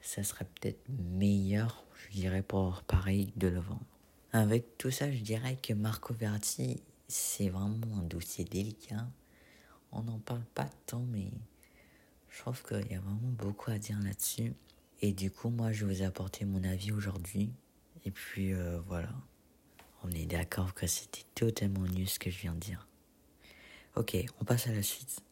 ça 0.00 0.24
serait 0.24 0.44
peut-être 0.44 0.82
meilleur, 0.88 1.84
je 1.94 2.12
dirais, 2.12 2.42
pour 2.42 2.82
pareil 2.82 3.32
de 3.36 3.48
le 3.48 3.60
vendre. 3.60 3.86
Avec 4.32 4.76
tout 4.78 4.90
ça, 4.90 5.10
je 5.12 5.20
dirais 5.22 5.56
que 5.56 5.72
Marco 5.72 6.14
Verratti, 6.14 6.82
c'est 7.06 7.48
vraiment 7.48 7.98
un 7.98 8.02
dossier 8.02 8.44
délicat. 8.44 9.06
On 9.92 10.02
n'en 10.02 10.18
parle 10.18 10.44
pas 10.54 10.68
tant, 10.86 11.04
mais 11.10 11.30
je 12.28 12.40
trouve 12.40 12.62
qu'il 12.64 12.90
y 12.90 12.94
a 12.94 13.00
vraiment 13.00 13.30
beaucoup 13.30 13.70
à 13.70 13.78
dire 13.78 14.00
là-dessus. 14.00 14.54
Et 15.00 15.12
du 15.12 15.30
coup, 15.30 15.50
moi, 15.50 15.72
je 15.72 15.84
vous 15.84 16.02
ai 16.02 16.04
apporté 16.04 16.44
mon 16.44 16.64
avis 16.64 16.92
aujourd'hui. 16.92 17.52
Et 18.04 18.10
puis, 18.10 18.52
euh, 18.52 18.80
voilà. 18.86 19.10
On 20.04 20.10
est 20.10 20.26
d'accord 20.26 20.74
que 20.74 20.86
c'était 20.86 21.24
totalement 21.34 21.86
nul 21.86 22.08
ce 22.08 22.18
que 22.18 22.30
je 22.30 22.38
viens 22.38 22.54
de 22.54 22.58
dire. 22.58 22.88
Ok, 23.94 24.16
on 24.40 24.44
passe 24.44 24.66
à 24.66 24.72
la 24.72 24.82
suite. 24.82 25.22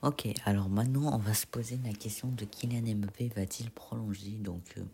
Ok, 0.00 0.28
alors 0.44 0.68
maintenant 0.68 1.12
on 1.12 1.18
va 1.18 1.34
se 1.34 1.44
poser 1.44 1.76
la 1.84 1.92
question 1.92 2.28
de 2.28 2.44
Kylian 2.44 2.94
Mbappé 2.94 3.32
va-t-il 3.34 3.68
prolonger 3.72 4.30
donc 4.38 4.62
euh, 4.78 4.84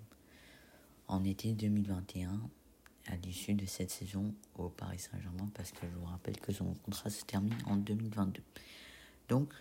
en 1.08 1.22
été 1.24 1.52
2021 1.52 2.40
à 3.08 3.16
l'issue 3.16 3.52
de 3.52 3.66
cette 3.66 3.90
saison 3.90 4.34
au 4.56 4.70
Paris 4.70 4.98
Saint-Germain 4.98 5.50
parce 5.52 5.72
que 5.72 5.86
je 5.86 5.94
vous 5.98 6.06
rappelle 6.06 6.40
que 6.40 6.54
son 6.54 6.72
contrat 6.72 7.10
se 7.10 7.22
termine 7.26 7.54
en 7.66 7.76
2022. 7.76 8.42
Donc 9.28 9.52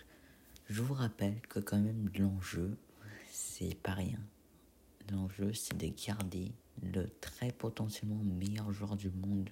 je 0.70 0.80
vous 0.80 0.94
rappelle 0.94 1.38
que 1.42 1.60
quand 1.60 1.78
même 1.78 2.08
l'enjeu 2.18 2.78
c'est 3.30 3.76
pas 3.82 3.92
rien. 3.92 4.20
L'enjeu 5.10 5.52
c'est 5.52 5.76
de 5.76 5.88
garder 6.06 6.52
le 6.82 7.08
très 7.20 7.52
potentiellement 7.52 8.22
meilleur 8.22 8.72
joueur 8.72 8.96
du 8.96 9.10
monde 9.10 9.50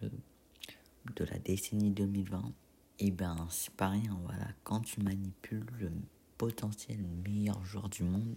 de, 1.17 1.25
la 1.25 1.39
décennie 1.39 1.91
2020, 1.91 2.53
et 2.99 3.07
eh 3.07 3.11
ben 3.11 3.47
c'est 3.51 3.75
pas 3.75 3.89
rien, 3.89 4.19
voilà. 4.25 4.49
Quand 4.65 4.81
tu 4.81 5.01
manipules 5.01 5.67
le 5.79 5.91
potentiel 6.39 6.99
meilleur 7.25 7.65
joueur 7.65 7.89
du 7.89 8.03
monde, 8.03 8.37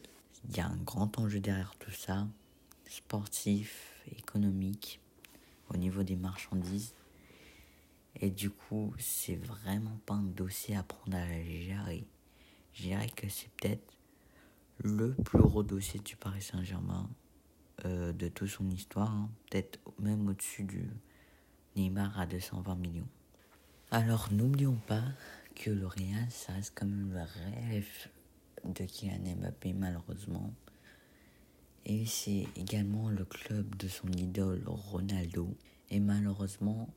il 0.50 0.58
y 0.58 0.60
a 0.60 0.68
un 0.68 0.78
grand 0.78 1.18
enjeu 1.20 1.40
derrière 1.40 1.76
tout 1.80 1.92
ça, 1.92 2.28
sportif, 2.88 4.04
économique, 4.18 5.00
au 5.70 5.78
niveau 5.78 6.04
des 6.04 6.16
marchandises. 6.16 6.94
Et 8.20 8.30
du 8.30 8.50
coup, 8.50 8.94
c'est 8.98 9.36
vraiment 9.36 10.00
pas 10.06 10.16
un 10.16 10.24
dossier 10.24 10.76
à 10.76 10.84
prendre 10.84 11.18
à 11.18 11.26
la 11.26 11.38
légère. 11.38 11.90
Que 13.16 13.30
c'est 13.30 13.50
peut-être 13.52 13.94
le 14.84 15.14
plus 15.14 15.40
gros 15.40 15.64
dossier 15.64 16.00
du 16.00 16.16
Paris 16.16 16.42
Saint-Germain 16.42 17.10
euh, 17.86 18.14
de 18.14 18.28
toute 18.28 18.50
son 18.50 18.70
histoire, 18.70 19.12
hein. 19.12 19.30
peut-être 19.50 19.80
même 20.00 20.28
au-dessus 20.28 20.64
du 20.64 20.90
Neymar 21.76 22.20
à 22.20 22.26
220 22.26 22.76
millions. 22.76 23.08
Alors 23.92 24.32
n'oublions 24.32 24.80
pas 24.88 25.04
que 25.56 25.70
le 25.70 25.88
Real, 25.88 26.30
ça 26.30 26.54
reste 26.54 26.74
quand 26.76 26.86
même 26.86 27.14
le 27.14 27.22
rêve 27.22 27.88
de 28.66 28.86
Kylian 28.86 29.36
Mbappé 29.38 29.74
malheureusement. 29.74 30.54
Et 31.86 32.06
c'est 32.06 32.48
également 32.56 33.10
le 33.10 33.26
club 33.26 33.76
de 33.76 33.88
son 33.88 34.08
idole 34.14 34.64
Ronaldo. 34.66 35.56
Et 35.92 36.00
malheureusement, 36.00 36.90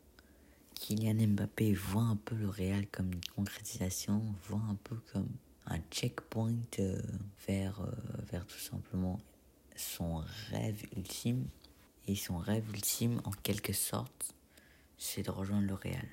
Kylian 0.75 1.27
Mbappé 1.29 1.75
voit 1.75 2.05
un 2.05 2.17
peu 2.17 2.37
le 2.37 2.49
Real 2.49 2.87
comme 2.87 3.13
une 3.13 3.25
concrétisation, 3.37 4.23
voit 4.49 4.63
un 4.71 4.77
peu 4.77 4.97
comme 5.13 5.29
un 5.69 5.81
checkpoint 5.91 6.55
euh, 6.79 7.01
vers, 7.47 7.81
euh, 7.81 7.93
vers 8.31 8.47
tout 8.47 8.59
simplement 8.59 9.21
son 9.77 10.23
rêve 10.51 10.85
ultime. 10.97 11.47
Et 12.07 12.17
son 12.17 12.39
rêve 12.39 12.69
ultime, 12.71 13.21
en 13.25 13.31
quelque 13.31 13.75
sorte, 13.75 14.35
c'est 14.97 15.23
de 15.23 15.31
rejoindre 15.31 15.67
le 15.67 15.75
Real. 15.75 16.09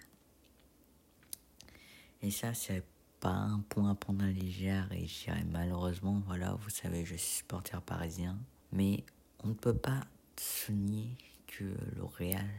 Et 2.21 2.31
ça, 2.31 2.53
c'est 2.53 2.83
pas 3.21 3.29
un 3.29 3.61
point 3.69 3.91
à 3.91 3.95
prendre 3.95 4.25
à 4.25 4.27
légère. 4.27 4.91
Et 4.91 5.07
je 5.07 5.25
dirais 5.25 5.45
malheureusement, 5.49 6.21
voilà, 6.25 6.53
vous 6.55 6.69
savez, 6.69 7.05
je 7.05 7.15
suis 7.15 7.37
supporter 7.37 7.81
parisien. 7.81 8.37
Mais 8.73 9.03
on 9.43 9.49
ne 9.49 9.53
peut 9.53 9.75
pas 9.75 10.01
souligner 10.37 11.15
que 11.47 11.63
le 11.63 12.03
Real, 12.03 12.49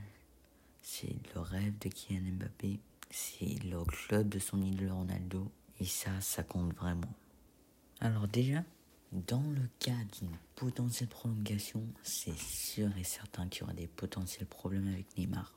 c'est 0.80 1.14
le 1.34 1.40
rêve 1.40 1.78
de 1.78 1.88
Kylian 1.88 2.32
Mbappé. 2.36 2.80
C'est 3.10 3.62
le 3.64 3.84
club 3.84 4.28
de 4.30 4.38
son 4.38 4.62
île 4.62 4.90
Ronaldo. 4.90 5.50
Et 5.80 5.84
ça, 5.84 6.20
ça 6.20 6.42
compte 6.42 6.74
vraiment. 6.74 7.12
Alors 8.00 8.28
déjà, 8.28 8.62
dans 9.12 9.42
le 9.42 9.68
cas 9.78 10.04
d'une 10.18 10.36
potentielle 10.54 11.08
prolongation, 11.08 11.82
c'est 12.02 12.36
sûr 12.38 12.88
et 12.96 13.04
certain 13.04 13.48
qu'il 13.48 13.60
y 13.60 13.64
aura 13.64 13.72
des 13.72 13.86
potentiels 13.86 14.46
problèmes 14.46 14.88
avec 14.88 15.16
Neymar. 15.16 15.54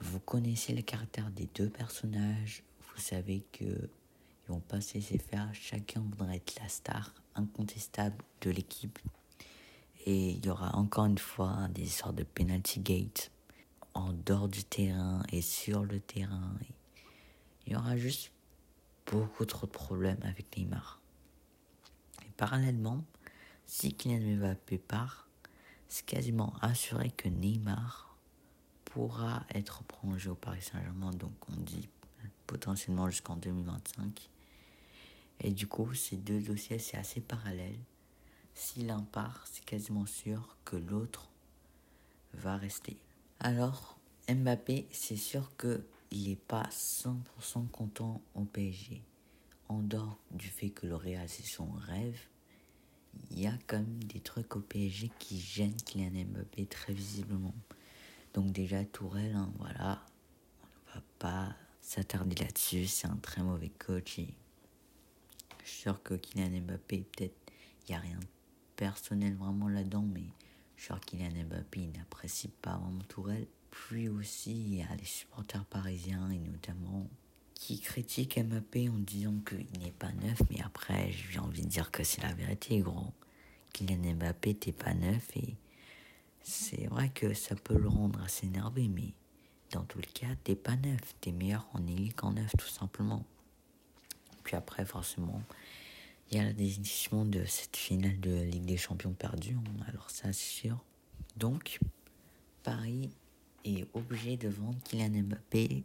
Vous 0.00 0.20
connaissez 0.20 0.74
le 0.74 0.82
caractère 0.82 1.30
des 1.30 1.48
deux 1.54 1.68
personnages, 1.68 2.62
vous 2.80 3.00
savez 3.00 3.44
que 3.52 3.64
ils 3.64 4.52
vont 4.52 4.60
pas 4.60 4.80
se 4.80 4.94
laisser 4.94 5.18
faire, 5.18 5.48
chacun 5.54 6.00
voudra 6.00 6.36
être 6.36 6.60
la 6.60 6.68
star 6.68 7.14
incontestable 7.34 8.22
de 8.42 8.50
l'équipe. 8.50 8.98
Et 10.04 10.32
il 10.32 10.44
y 10.44 10.50
aura 10.50 10.76
encore 10.76 11.06
une 11.06 11.18
fois 11.18 11.68
des 11.70 11.86
sortes 11.86 12.16
de 12.16 12.24
penalty 12.24 12.80
gate 12.80 13.30
en 13.94 14.12
dehors 14.12 14.48
du 14.48 14.62
terrain 14.64 15.22
et 15.32 15.40
sur 15.40 15.84
le 15.84 15.98
terrain. 15.98 16.52
Il 17.66 17.72
y 17.72 17.76
aura 17.76 17.96
juste 17.96 18.33
beaucoup 19.06 19.44
trop 19.44 19.66
de 19.66 19.72
problèmes 19.72 20.20
avec 20.22 20.56
Neymar. 20.56 21.00
Parallèlement, 22.36 23.04
si 23.66 23.94
Kylian 23.94 24.36
Mbappé 24.38 24.78
part, 24.78 25.28
c'est 25.88 26.04
quasiment 26.04 26.54
assuré 26.60 27.10
que 27.10 27.28
Neymar 27.28 28.18
pourra 28.84 29.44
être 29.54 29.84
prolongé 29.84 30.30
au 30.30 30.34
Paris 30.34 30.62
Saint-Germain, 30.62 31.10
donc 31.12 31.32
on 31.52 31.60
dit 31.60 31.88
potentiellement 32.46 33.08
jusqu'en 33.08 33.36
2025. 33.36 34.28
Et 35.40 35.50
du 35.50 35.66
coup, 35.66 35.92
ces 35.94 36.16
deux 36.16 36.40
dossiers, 36.40 36.78
c'est 36.78 36.96
assez 36.96 37.20
parallèle. 37.20 37.78
Si 38.54 38.84
l'un 38.84 39.02
part, 39.02 39.44
c'est 39.50 39.64
quasiment 39.64 40.06
sûr 40.06 40.56
que 40.64 40.76
l'autre 40.76 41.30
va 42.34 42.56
rester. 42.56 42.96
Alors, 43.40 43.98
Mbappé, 44.28 44.86
c'est 44.92 45.16
sûr 45.16 45.50
qu'il 46.14 46.28
n'est 46.28 46.36
pas 46.36 46.68
100% 46.70 47.68
content 47.70 48.22
au 48.36 48.44
PSG 48.44 49.02
en 49.68 49.80
dehors 49.80 50.16
du 50.30 50.46
fait 50.46 50.70
que 50.70 50.86
le 50.86 50.96
c'est 51.26 51.44
son 51.44 51.68
rêve, 51.72 52.20
il 53.30 53.40
y 53.40 53.48
a 53.48 53.58
quand 53.66 53.78
même 53.78 54.04
des 54.04 54.20
trucs 54.20 54.54
au 54.54 54.60
PSG 54.60 55.10
qui 55.18 55.40
gênent 55.40 55.74
Kylian 55.74 56.26
Mbappé 56.26 56.66
très 56.66 56.92
visiblement. 56.92 57.54
Donc 58.32 58.52
déjà 58.52 58.84
Tourelle, 58.84 59.34
hein, 59.34 59.52
voilà, 59.58 60.04
on 60.62 60.90
ne 60.90 60.94
va 60.94 61.06
pas 61.18 61.56
s'attarder 61.80 62.36
là-dessus. 62.36 62.86
C'est 62.86 63.08
un 63.08 63.16
très 63.16 63.42
mauvais 63.42 63.70
coach. 63.70 64.20
Je 65.64 65.68
suis 65.68 65.80
sûr 65.82 66.00
que 66.02 66.14
Kylian 66.14 66.60
Mbappé, 66.60 67.06
peut-être, 67.10 67.36
il 67.88 67.92
n'y 67.92 67.96
a 67.96 68.00
rien 68.00 68.18
de 68.18 68.26
personnel 68.76 69.34
vraiment 69.34 69.68
là-dedans, 69.68 70.02
mais 70.02 70.26
je 70.76 70.82
suis 70.82 70.86
sûr 70.86 71.00
que 71.00 71.06
Kylian 71.06 71.44
Mbappé, 71.46 71.80
il 71.80 71.98
n'apprécie 71.98 72.48
pas 72.48 72.76
vraiment 72.76 73.02
Tourelle. 73.08 73.48
Puis 73.74 74.08
aussi, 74.08 74.84
a 74.88 74.94
les 74.94 75.04
supporters 75.04 75.64
parisiens, 75.64 76.30
et 76.30 76.38
notamment 76.38 77.08
qui 77.54 77.80
critiquent 77.80 78.38
Mbappé 78.38 78.88
en 78.88 78.98
disant 78.98 79.34
qu'il 79.46 79.80
n'est 79.80 79.90
pas 79.90 80.12
neuf, 80.12 80.40
mais 80.48 80.60
après, 80.62 81.10
j'ai 81.10 81.40
envie 81.40 81.62
de 81.62 81.68
dire 81.68 81.90
que 81.90 82.04
c'est 82.04 82.22
la 82.22 82.32
vérité, 82.32 82.78
gros. 82.78 83.12
Kylian 83.72 84.14
Mbappé, 84.14 84.54
t'es 84.54 84.72
pas 84.72 84.94
neuf, 84.94 85.36
et 85.36 85.56
c'est 86.42 86.86
vrai 86.86 87.10
que 87.10 87.34
ça 87.34 87.56
peut 87.56 87.76
le 87.76 87.88
rendre 87.88 88.22
assez 88.22 88.46
énervé, 88.46 88.86
mais 88.86 89.12
dans 89.72 89.82
tout 89.82 89.98
le 89.98 90.06
cas, 90.06 90.36
t'es 90.44 90.54
pas 90.54 90.76
neuf. 90.76 91.16
T'es 91.20 91.32
meilleur 91.32 91.66
en 91.72 91.84
élite 91.84 92.14
qu'en 92.14 92.32
neuf, 92.32 92.52
tout 92.56 92.68
simplement. 92.68 93.24
Puis 94.44 94.54
après, 94.54 94.84
forcément, 94.84 95.42
il 96.30 96.38
y 96.38 96.40
a 96.40 96.44
la 96.44 96.52
décision 96.52 97.24
de 97.24 97.44
cette 97.44 97.76
finale 97.76 98.20
de 98.20 98.42
Ligue 98.42 98.66
des 98.66 98.76
Champions 98.76 99.14
perdue. 99.14 99.56
Hein. 99.56 99.84
Alors 99.88 100.10
ça, 100.10 100.32
c'est 100.32 100.60
sûr. 100.60 100.84
Donc, 101.36 101.80
Paris 102.62 103.10
est 103.64 103.86
obligé 103.94 104.36
de 104.36 104.48
vendre 104.48 104.78
Kylian 104.84 105.22
Mbappé 105.24 105.84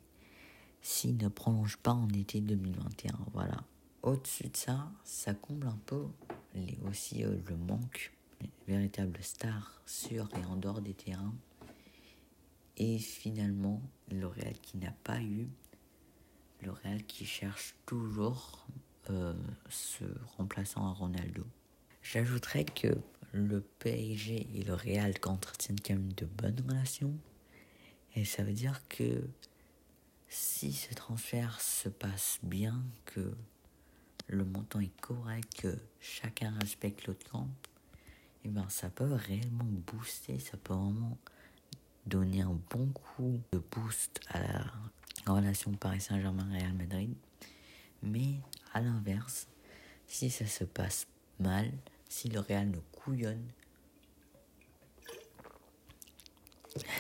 s'il 0.82 1.18
ne 1.18 1.28
prolonge 1.28 1.78
pas 1.78 1.94
en 1.94 2.10
été 2.10 2.42
2021. 2.42 3.18
Voilà. 3.34 3.64
Au-dessus 4.02 4.48
de 4.48 4.58
ça, 4.58 4.92
ça 5.04 5.34
comble 5.34 5.68
un 5.68 5.80
peu 5.86 6.06
les, 6.56 6.78
aussi 6.90 7.24
euh, 7.24 7.36
le 7.48 7.58
manque 7.58 8.14
de 8.42 8.48
véritables 8.68 9.22
stars 9.22 9.82
sur 9.86 10.30
et 10.38 10.46
en 10.46 10.56
dehors 10.56 10.82
des 10.82 10.94
terrains 10.94 11.34
et 12.80 12.98
finalement, 12.98 13.82
le 14.10 14.26
Real 14.26 14.54
qui 14.62 14.78
n'a 14.78 14.94
pas 15.04 15.22
eu, 15.22 15.50
le 16.62 16.72
Real 16.72 17.04
qui 17.04 17.26
cherche 17.26 17.76
toujours 17.86 18.66
euh, 19.10 19.34
ce 19.70 20.06
remplaçant 20.38 20.88
à 20.88 20.94
Ronaldo. 20.94 21.46
J'ajouterais 22.02 22.64
que 22.64 22.98
le 23.34 23.62
PSG 23.80 24.48
et 24.56 24.64
le 24.64 24.74
Real 24.74 25.14
entretiennent 25.26 25.80
quand 25.86 25.94
même 25.94 26.14
de 26.14 26.26
bonnes 26.26 26.64
relations. 26.68 27.14
Et 28.16 28.26
ça 28.26 28.44
veut 28.44 28.54
dire 28.54 28.82
que 28.88 29.28
si 30.28 30.74
ce 30.74 30.94
transfert 30.94 31.60
se 31.62 31.90
passe 31.90 32.40
bien, 32.44 32.84
que 33.06 33.34
le 34.28 34.46
montant 34.46 34.80
est 34.80 35.02
correct, 35.02 35.62
que 35.62 35.78
chacun 36.00 36.54
respecte 36.60 37.08
l'autre 37.08 37.30
camp, 37.32 37.48
et 38.44 38.48
eh 38.48 38.50
ben 38.50 38.68
ça 38.70 38.90
peut 38.90 39.12
réellement 39.12 39.66
booster, 39.66 40.40
ça 40.40 40.56
peut 40.58 40.74
vraiment 40.74 41.18
donner 42.06 42.42
un 42.42 42.58
bon 42.70 42.88
coup 42.88 43.42
de 43.52 43.62
boost 43.72 44.22
à 44.30 44.40
la 44.42 45.34
relation 45.34 45.72
Paris 45.74 46.02
Saint-Germain-Real 46.02 46.74
Madrid. 46.74 47.14
Mais 48.02 48.36
à 48.74 48.82
l'inverse, 48.82 49.48
si 50.08 50.30
ça 50.30 50.46
se 50.46 50.64
passe 50.64 51.06
mal, 51.40 51.72
si 52.08 52.30
le 52.30 52.40
Real 52.40 52.70
ne 52.70 52.80
couillonne, 52.92 53.46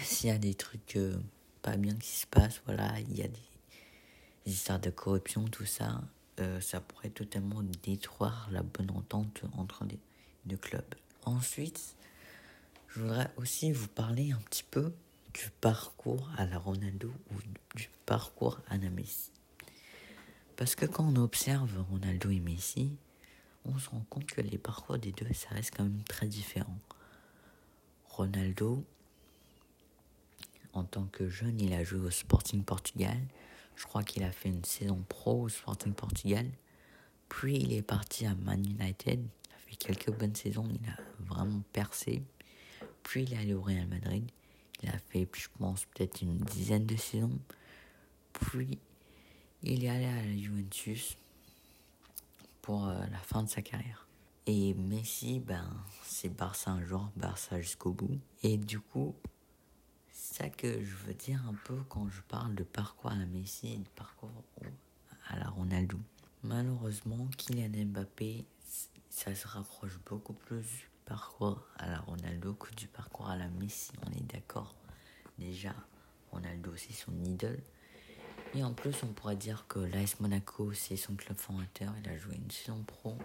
s'il 0.03 0.29
y 0.29 0.33
a 0.33 0.37
des 0.37 0.53
trucs 0.53 0.95
euh, 0.95 1.15
pas 1.61 1.77
bien 1.77 1.95
qui 1.95 2.09
se 2.09 2.27
passent, 2.27 2.61
voilà, 2.65 2.99
il 2.99 3.17
y 3.17 3.21
a 3.21 3.27
des, 3.27 3.39
histoires 4.45 4.79
de 4.79 4.89
corruption, 4.89 5.45
tout 5.45 5.65
ça, 5.65 6.01
euh, 6.39 6.59
ça 6.59 6.79
pourrait 6.81 7.09
totalement 7.09 7.61
détruire 7.83 8.47
la 8.51 8.63
bonne 8.63 8.89
entente 8.91 9.43
entre 9.57 9.85
les 9.85 9.99
deux 10.45 10.57
clubs. 10.57 10.95
Ensuite, 11.25 11.95
je 12.87 13.01
voudrais 13.01 13.31
aussi 13.37 13.71
vous 13.71 13.87
parler 13.87 14.31
un 14.31 14.39
petit 14.49 14.63
peu 14.63 14.91
du 15.33 15.49
parcours 15.61 16.29
à 16.37 16.45
la 16.45 16.57
Ronaldo 16.57 17.13
ou 17.31 17.35
du 17.75 17.89
parcours 18.05 18.59
à 18.67 18.77
la 18.77 18.89
Messi. 18.89 19.31
Parce 20.55 20.75
que 20.75 20.85
quand 20.85 21.05
on 21.05 21.15
observe 21.17 21.85
Ronaldo 21.91 22.31
et 22.31 22.39
Messi, 22.39 22.91
on 23.65 23.77
se 23.77 23.89
rend 23.89 24.03
compte 24.09 24.25
que 24.25 24.41
les 24.41 24.57
parcours 24.57 24.97
des 24.97 25.11
deux, 25.11 25.31
ça 25.33 25.49
reste 25.49 25.75
quand 25.75 25.83
même 25.83 26.03
très 26.03 26.27
différent. 26.27 26.77
Ronaldo, 28.09 28.83
en 30.73 30.83
tant 30.83 31.05
que 31.05 31.27
jeune, 31.27 31.59
il 31.59 31.73
a 31.73 31.83
joué 31.83 31.99
au 31.99 32.11
Sporting 32.11 32.63
Portugal. 32.63 33.17
Je 33.75 33.85
crois 33.85 34.03
qu'il 34.03 34.23
a 34.23 34.31
fait 34.31 34.49
une 34.49 34.63
saison 34.63 35.03
pro 35.07 35.43
au 35.43 35.49
Sporting 35.49 35.93
Portugal. 35.93 36.45
Puis 37.29 37.57
il 37.57 37.73
est 37.73 37.81
parti 37.81 38.25
à 38.25 38.35
Man 38.35 38.65
United. 38.65 39.19
Il 39.19 39.53
a 39.53 39.57
fait 39.57 39.75
quelques 39.75 40.11
bonnes 40.11 40.35
saisons. 40.35 40.67
Il 40.69 40.89
a 40.89 40.97
vraiment 41.19 41.61
percé. 41.73 42.21
Puis 43.03 43.23
il 43.23 43.33
est 43.33 43.37
allé 43.37 43.53
au 43.53 43.61
Real 43.61 43.87
Madrid. 43.87 44.29
Il 44.83 44.89
a 44.89 44.97
fait, 45.09 45.27
je 45.33 45.47
pense, 45.57 45.85
peut-être 45.85 46.21
une 46.21 46.37
dizaine 46.37 46.85
de 46.85 46.95
saisons. 46.95 47.39
Puis 48.33 48.79
il 49.63 49.83
est 49.83 49.89
allé 49.89 50.05
à 50.05 50.15
la 50.15 50.37
Juventus 50.37 51.17
pour 52.61 52.87
euh, 52.87 52.99
la 53.11 53.17
fin 53.19 53.43
de 53.43 53.49
sa 53.49 53.61
carrière. 53.61 54.07
Et 54.45 54.73
Messi, 54.73 55.39
ben, 55.39 55.69
c'est 56.03 56.29
Barça 56.29 56.71
un 56.71 56.83
jour, 56.83 57.09
Barça 57.15 57.59
jusqu'au 57.61 57.91
bout. 57.91 58.19
Et 58.41 58.57
du 58.57 58.79
coup, 58.79 59.15
ça 60.33 60.49
que 60.49 60.83
je 60.83 60.95
veux 60.95 61.13
dire 61.13 61.41
un 61.47 61.55
peu 61.65 61.75
quand 61.89 62.07
je 62.09 62.21
parle 62.21 62.55
de 62.55 62.63
parcours 62.63 63.11
à 63.11 63.15
la 63.15 63.25
Messi 63.25 63.73
et 63.73 63.77
de 63.77 63.89
parcours 63.95 64.29
à 65.27 65.37
la 65.37 65.49
Ronaldo. 65.49 65.97
Malheureusement, 66.43 67.27
Kylian 67.37 67.85
Mbappé, 67.87 68.45
ça 69.09 69.33
se 69.33 69.47
rapproche 69.47 69.99
beaucoup 70.05 70.33
plus 70.33 70.89
parcours 71.05 71.67
à 71.77 71.89
la 71.89 71.99
Ronaldo 71.99 72.53
que 72.53 72.73
du 72.75 72.87
parcours 72.87 73.29
à 73.29 73.35
la 73.35 73.47
Messi, 73.49 73.91
on 74.05 74.11
est 74.11 74.31
d'accord. 74.31 74.75
Déjà, 75.39 75.73
Ronaldo 76.31 76.75
c'est 76.77 76.93
son 76.93 77.13
idole. 77.23 77.61
Et 78.53 78.63
en 78.63 78.73
plus, 78.73 78.95
on 79.03 79.07
pourrait 79.07 79.35
dire 79.35 79.65
que 79.67 79.79
l'AS 79.79 80.19
Monaco 80.19 80.73
c'est 80.73 80.95
son 80.95 81.15
club 81.15 81.37
fondateur. 81.37 81.93
Il 82.03 82.09
a 82.09 82.17
joué 82.17 82.35
une 82.35 82.51
saison 82.51 82.83
pro. 82.83 83.17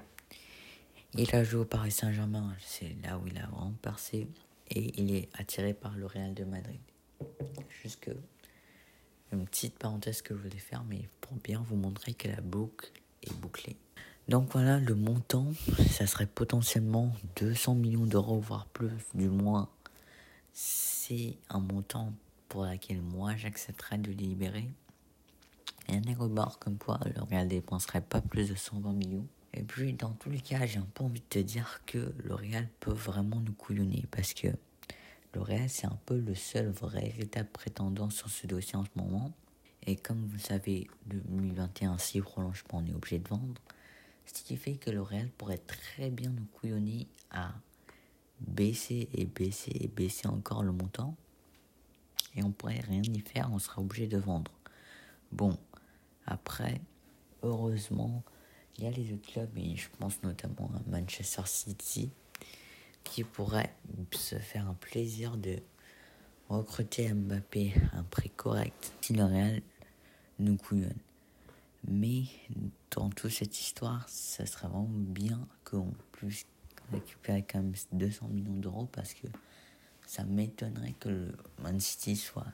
Il 1.13 1.35
a 1.35 1.45
joué 1.45 1.61
au 1.61 1.65
Paris 1.65 1.93
Saint-Germain, 1.93 2.57
c'est 2.61 2.97
là 3.03 3.19
où 3.19 3.27
il 3.27 3.39
a 3.39 3.47
vraiment 3.47 3.75
percé. 3.83 4.27
Et 4.71 4.99
il 5.01 5.15
est 5.15 5.29
attiré 5.35 5.75
par 5.75 5.95
le 5.97 6.07
Real 6.07 6.35
de 6.35 6.45
Madrid. 6.45 6.81
Jusque 7.83 8.11
une 9.33 9.45
petite 9.47 9.79
parenthèse 9.79 10.23
que 10.23 10.35
je 10.35 10.41
voulais 10.41 10.59
faire, 10.59 10.85
mais 10.85 11.09
pour 11.21 11.37
bien 11.39 11.63
vous 11.67 11.77
montrer 11.77 12.15
que 12.15 12.29
la 12.29 12.41
boucle 12.41 12.91
est 13.23 13.35
bouclée. 13.35 13.77
Donc 14.29 14.53
voilà, 14.53 14.79
le 14.79 14.95
montant, 14.95 15.53
ça 15.91 16.07
serait 16.07 16.27
potentiellement 16.27 17.13
200 17.37 17.75
millions 17.75 18.07
d'euros, 18.07 18.41
voire 18.41 18.67
plus, 18.67 18.91
du 19.13 19.29
moins. 19.29 19.69
C'est 20.53 21.37
un 21.51 21.61
montant 21.61 22.13
pour 22.49 22.65
lequel 22.65 23.03
moi 23.03 23.37
j'accepterais 23.37 23.99
de 23.99 24.13
libérer. 24.13 24.71
Et 25.89 25.97
un 25.97 26.01
des 26.01 26.15
comme 26.15 26.79
quoi 26.79 26.99
le 27.15 27.23
Real 27.23 27.49
dépenserait 27.49 28.01
pas 28.01 28.23
plus 28.23 28.49
de 28.49 28.55
120 28.55 28.93
millions. 28.95 29.27
Et 29.53 29.63
puis 29.63 29.93
dans 29.93 30.13
tous 30.13 30.31
les 30.31 30.41
cas, 30.41 30.65
j'ai 30.65 30.79
un 30.79 30.89
peu 30.95 31.05
envie 31.05 31.21
de 31.21 31.27
te 31.27 31.39
dire 31.39 31.83
que 31.85 32.13
le 32.25 32.35
Real 32.35 32.69
peut 32.81 32.93
vraiment 32.93 33.41
nous 33.41 33.53
couillonner 33.53 34.07
parce 34.11 34.33
que 34.33 34.49
le 35.35 35.41
Real 35.41 35.69
c'est 35.69 35.87
un 35.87 35.99
peu 36.07 36.19
le 36.19 36.35
seul 36.35 36.69
vrai 36.69 37.09
véritable 37.11 37.49
prétendant 37.53 38.11
sur 38.11 38.31
ce 38.31 38.47
dossier 38.47 38.77
en 38.77 38.85
ce 38.85 38.91
moment. 38.95 39.33
Et 39.87 39.97
comme 39.97 40.25
vous 40.25 40.35
le 40.35 40.39
savez, 40.39 40.89
2021, 41.07 41.99
si 41.99 42.21
prolonge 42.21 42.65
pas, 42.65 42.79
on 42.79 42.87
est 42.87 42.95
obligé 42.95 43.19
de 43.19 43.29
vendre. 43.29 43.61
Ce 44.27 44.43
qui 44.43 44.57
fait 44.57 44.77
que 44.77 44.91
le 44.91 45.03
Real 45.03 45.29
pourrait 45.37 45.59
très 45.59 46.11
bien 46.11 46.31
nous 46.31 46.47
couillonner 46.47 47.07
à 47.31 47.53
baisser 48.41 49.09
et 49.13 49.27
baisser 49.27 49.73
et 49.75 49.89
baisser 49.89 50.27
encore 50.29 50.63
le 50.63 50.73
montant. 50.73 51.15
Et 52.35 52.43
on 52.43 52.51
pourrait 52.51 52.81
rien 52.81 53.03
y 53.03 53.21
faire, 53.21 53.51
on 53.53 53.59
serait 53.59 53.81
obligé 53.81 54.07
de 54.07 54.17
vendre. 54.17 54.51
Bon, 55.31 55.59
après, 56.27 56.81
heureusement, 57.43 58.23
il 58.77 58.85
y 58.85 58.87
a 58.87 58.91
les 58.91 59.13
autres 59.13 59.31
clubs, 59.31 59.57
et 59.57 59.77
je 59.77 59.89
pense 59.99 60.23
notamment 60.23 60.71
à 60.75 60.91
Manchester 60.91 61.43
City, 61.45 62.11
qui 63.05 63.23
pourrait 63.23 63.75
se 64.13 64.37
faire 64.37 64.69
un 64.69 64.75
plaisir 64.75 65.37
de 65.37 65.59
recruter 66.49 67.13
Mbappé 67.13 67.75
à 67.93 67.99
un 67.99 68.03
prix 68.03 68.31
correct 68.31 68.93
si 69.01 69.13
le 69.13 69.25
Real 69.25 69.63
nous 70.39 70.57
couillonne. 70.57 70.99
Mais 71.87 72.25
dans 72.91 73.11
toute 73.11 73.31
cette 73.31 73.61
histoire, 73.61 74.09
ça 74.09 74.47
serait 74.47 74.69
vraiment 74.69 74.89
bien 74.89 75.47
qu'on 75.65 75.93
puisse 76.13 76.47
récupérer 76.93 77.43
quand 77.43 77.63
même 77.63 77.75
200 77.93 78.29
millions 78.29 78.57
d'euros 78.57 78.89
parce 78.93 79.15
que 79.15 79.27
ça 80.07 80.25
m'étonnerait 80.25 80.95
que 80.99 81.09
le 81.09 81.33
Man 81.63 81.81
City 81.81 82.17
soit, 82.17 82.47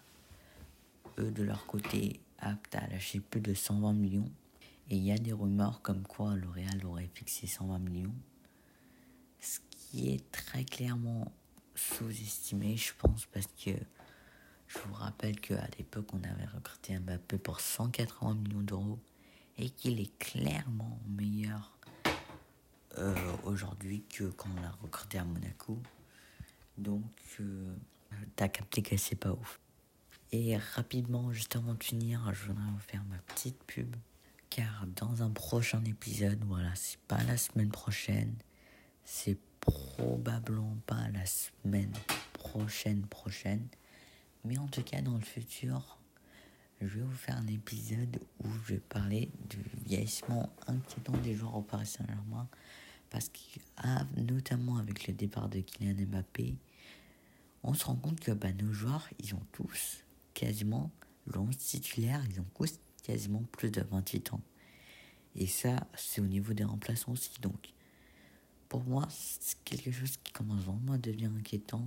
eux 1.19 1.31
de 1.31 1.43
leur 1.43 1.67
côté, 1.67 2.21
apte 2.39 2.75
à 2.75 2.87
lâcher 2.89 3.21
plus 3.21 3.41
de 3.41 3.55
120 3.55 3.93
millions. 3.93 4.31
Et 4.89 4.97
il 4.97 5.05
y 5.05 5.13
a 5.13 5.19
des 5.19 5.33
rumeurs 5.33 5.83
comme 5.83 6.03
quoi 6.03 6.35
le 6.35 6.49
Real 6.49 6.85
aurait 6.85 7.11
fixé 7.15 7.47
120 7.47 7.79
millions. 7.79 8.15
Qui 9.91 10.13
est 10.13 10.31
très 10.31 10.65
clairement 10.65 11.33
sous-estimé, 11.75 12.77
je 12.77 12.93
pense, 12.99 13.27
parce 13.27 13.49
que 13.49 13.73
je 14.69 14.79
vous 14.87 14.95
rappelle 14.95 15.41
qu'à 15.41 15.67
l'époque, 15.79 16.07
on 16.13 16.23
avait 16.23 16.47
recruté 16.47 16.99
Mbappé 16.99 17.39
pour 17.39 17.61
180 17.61 18.35
millions 18.35 18.61
d'euros 18.61 18.99
et 19.59 19.71
qu'il 19.71 20.01
est 20.01 20.17
clairement 20.19 21.01
meilleur 21.09 21.73
euh, 22.99 23.15
aujourd'hui 23.45 24.05
que 24.09 24.25
quand 24.25 24.49
on 24.57 24.61
l'a 24.63 24.71
recruté 24.83 25.19
à 25.19 25.25
Monaco. 25.25 25.79
Donc, 26.79 27.03
euh, 27.41 27.75
t'as 28.37 28.49
capté 28.49 28.83
que 28.83 28.97
c'est 28.97 29.17
pas 29.17 29.33
ouf. 29.33 29.61
Et 30.33 30.57
rapidement, 30.57 31.33
juste 31.33 31.57
avant 31.57 31.75
de 31.75 31.83
finir, 31.83 32.33
je 32.33 32.47
voudrais 32.47 32.71
vous 32.71 32.79
faire 32.79 33.03
ma 33.05 33.19
petite 33.19 33.61
pub. 33.65 33.97
Car 34.51 34.87
dans 34.87 35.23
un 35.23 35.31
prochain 35.31 35.85
épisode, 35.85 36.39
voilà, 36.45 36.75
c'est 36.77 37.01
pas 37.01 37.23
la 37.25 37.37
semaine 37.37 37.71
prochaine, 37.71 38.35
c'est 39.05 39.39
probablement 39.61 40.77
pas 40.87 41.09
la 41.13 41.27
semaine 41.27 41.93
prochaine 42.33 43.03
prochaine, 43.07 43.67
mais 44.45 44.59
en 44.59 44.67
tout 44.67 44.83
cas 44.83 45.03
dans 45.03 45.15
le 45.15 45.25
futur, 45.25 45.99
je 46.81 46.87
vais 46.87 47.03
vous 47.03 47.17
faire 47.17 47.37
un 47.37 47.47
épisode 47.47 48.21
où 48.43 48.49
je 48.51 48.75
vais 48.75 48.81
parler 48.81 49.31
du 49.49 49.59
vieillissement 49.87 50.51
inquiétant 50.67 51.17
des 51.19 51.35
joueurs 51.35 51.57
au 51.57 51.63
Paris 51.63 51.87
Saint-Germain, 51.87 52.49
parce 53.11 53.29
que 53.29 53.61
notamment 54.21 54.79
avec 54.79 55.07
le 55.07 55.13
départ 55.13 55.49
de 55.49 55.61
Kylian 55.61 56.07
Mbappé, 56.07 56.57
on 57.63 57.75
se 57.75 57.85
rend 57.85 57.97
compte 57.97 58.21
que 58.21 58.33
bah, 58.33 58.53
nos 58.53 58.73
joueurs, 58.73 59.09
ils 59.23 59.35
ont 59.35 59.43
tous 59.53 60.05
quasiment 60.33 60.91
l'once 61.27 61.59
titulaire, 61.59 62.23
ils 62.31 62.41
ont 62.41 62.47
tous 62.55 62.79
quasiment 63.03 63.43
plus 63.53 63.71
de 63.71 63.83
28 63.83 64.33
ans. 64.33 64.41
Et 65.37 65.47
ça, 65.47 65.87
c'est 65.95 66.21
au 66.21 66.27
niveau 66.27 66.55
des 66.55 66.65
remplaçants 66.65 67.13
aussi. 67.13 67.33
Donc, 67.41 67.73
pour 68.71 68.85
moi, 68.85 69.05
c'est 69.11 69.59
quelque 69.65 69.91
chose 69.91 70.17
qui 70.23 70.33
commence 70.33 70.63
vraiment 70.63 70.93
à 70.93 70.99
devenir 70.99 71.29
inquiétant. 71.33 71.85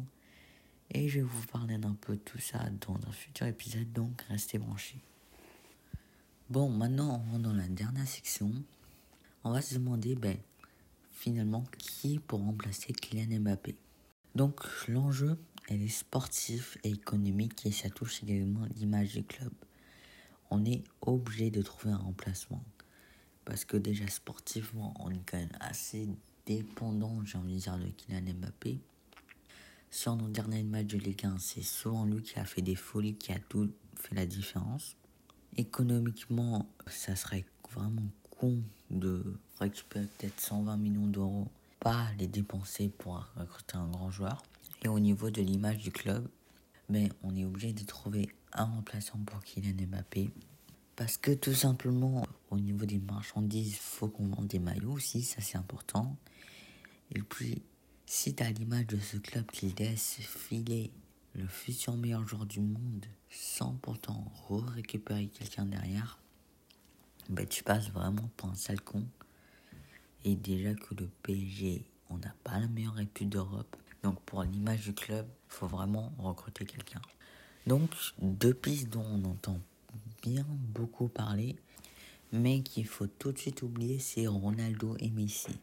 Et 0.92 1.08
je 1.08 1.20
vais 1.20 1.26
vous 1.26 1.48
parler 1.48 1.78
d'un 1.78 1.96
peu 1.96 2.18
tout 2.18 2.40
ça 2.40 2.60
dans 2.86 2.96
un 3.08 3.12
futur 3.14 3.48
épisode, 3.48 3.92
donc 3.94 4.22
restez 4.24 4.58
branchés. 4.58 5.02
Bon, 6.50 6.70
maintenant 6.70 7.24
on 7.26 7.32
rentre 7.32 7.44
dans 7.44 7.54
la 7.54 7.70
dernière 7.70 8.06
section. 8.06 8.52
On 9.46 9.52
va 9.52 9.62
se 9.62 9.76
demander, 9.76 10.16
ben, 10.16 10.38
finalement, 11.14 11.64
qui 11.78 12.20
pour 12.20 12.42
remplacer 12.42 12.92
Kylian 12.92 13.40
Mbappé? 13.40 13.78
Donc, 14.36 14.60
l'enjeu, 14.90 15.40
elle 15.70 15.82
est 15.82 15.88
sportif 15.88 16.78
et 16.84 16.90
économique 16.90 17.66
et 17.66 17.72
ça 17.72 17.90
touche 17.90 18.22
également 18.24 18.66
l'image 18.76 19.14
du 19.14 19.24
club. 19.24 19.54
On 20.52 20.66
est 20.66 20.84
obligé 21.00 21.50
de 21.50 21.62
trouver 21.62 21.94
un 21.94 21.98
remplacement. 21.98 22.64
Parce 23.46 23.64
que 23.64 23.78
déjà 23.78 24.08
sportivement, 24.08 24.94
on 25.00 25.12
est 25.12 25.24
quand 25.26 25.38
même 25.38 25.58
assez 25.62 26.10
dépendant, 26.46 27.24
j'ai 27.26 27.38
envie 27.38 27.56
de 27.56 27.60
dire, 27.60 27.78
de 27.78 27.88
Kylian 27.88 28.34
Mbappé. 28.36 28.80
Sur 29.90 30.16
nos 30.16 30.28
derniers 30.28 30.64
matchs 30.64 30.88
de 30.88 30.98
Ligue 30.98 31.26
1, 31.26 31.38
c'est 31.40 31.62
souvent 31.62 32.06
lui 32.06 32.22
qui 32.22 32.40
a 32.40 32.46
fait 32.46 32.62
des 32.62 32.76
folies, 32.76 33.16
qui 33.16 33.32
a 33.32 33.40
tout 33.40 33.72
fait 33.96 34.16
la 34.16 34.26
différence. 34.26 34.96
Économiquement, 35.56 36.68
ça 36.88 37.16
serait 37.16 37.46
vraiment 37.72 38.10
con 38.32 38.62
de 38.90 39.24
récupérer 39.60 40.08
peut-être 40.18 40.40
120 40.40 40.78
millions 40.78 41.08
d'euros, 41.08 41.48
pas 41.80 42.08
les 42.18 42.28
dépenser 42.28 42.90
pour 42.90 43.24
recruter 43.36 43.78
un 43.78 43.88
grand 43.88 44.10
joueur. 44.10 44.42
Et 44.84 44.88
au 44.88 45.00
niveau 45.00 45.30
de 45.30 45.42
l'image 45.42 45.78
du 45.78 45.92
club, 45.92 46.28
mais 46.90 47.08
ben, 47.08 47.14
on 47.24 47.36
est 47.36 47.46
obligé 47.46 47.72
de 47.72 47.86
trouver 47.86 48.30
un 48.52 48.66
remplaçant 48.66 49.20
pour 49.26 49.42
Kylian 49.44 49.88
Mbappé. 49.88 50.32
Parce 50.96 51.18
que 51.18 51.32
tout 51.32 51.54
simplement, 51.54 52.26
au 52.52 52.60
niveau 52.60 52.86
des 52.86 53.00
marchandises, 53.00 53.70
il 53.70 53.76
faut 53.76 54.08
qu'on 54.08 54.28
vende 54.28 54.48
des 54.48 54.60
maillots 54.60 54.92
aussi, 54.92 55.24
ça 55.24 55.42
c'est 55.42 55.58
important. 55.58 56.16
Et 57.12 57.22
puis, 57.22 57.62
si 58.06 58.34
tu 58.34 58.44
as 58.44 58.52
l'image 58.52 58.88
de 58.88 59.00
ce 59.00 59.18
club 59.18 59.46
qui 59.52 59.70
laisse 59.78 60.18
filer 60.20 60.92
le 61.36 61.48
futur 61.48 61.96
meilleur 61.96 62.28
joueur 62.28 62.46
du 62.46 62.60
monde 62.60 63.06
sans 63.30 63.74
pourtant 63.76 64.32
récupérer 64.76 65.28
quelqu'un 65.28 65.66
derrière, 65.66 66.20
ben 67.30 67.48
tu 67.48 67.64
passes 67.64 67.90
vraiment 67.90 68.30
pour 68.38 68.50
un 68.50 68.56
sale 68.56 68.82
con. 68.82 69.06
Et 70.26 70.36
déjà 70.36 70.74
que 70.74 70.96
le 70.96 71.10
PSG, 71.24 71.86
on 72.10 72.18
n'a 72.18 72.34
pas 72.44 72.60
la 72.60 72.68
meilleure 72.68 73.00
étude 73.00 73.30
d'Europe. 73.30 73.76
Donc 74.04 74.20
pour 74.22 74.44
l'image 74.44 74.82
du 74.82 74.94
club, 74.94 75.26
faut 75.48 75.68
vraiment 75.68 76.14
recruter 76.18 76.66
quelqu'un. 76.66 77.02
Donc 77.66 77.90
deux 78.22 78.54
pistes 78.54 78.90
dont 78.90 79.06
on 79.06 79.24
entend 79.26 79.60
bien 80.22 80.46
beaucoup 80.50 81.08
parler, 81.08 81.56
mais 82.32 82.62
qu'il 82.62 82.86
faut 82.86 83.08
tout 83.08 83.32
de 83.32 83.38
suite 83.38 83.62
oublier, 83.62 84.00
c'est 84.00 84.28
Ronaldo 84.28 84.96
et 85.00 85.10
Messi. 85.10 85.60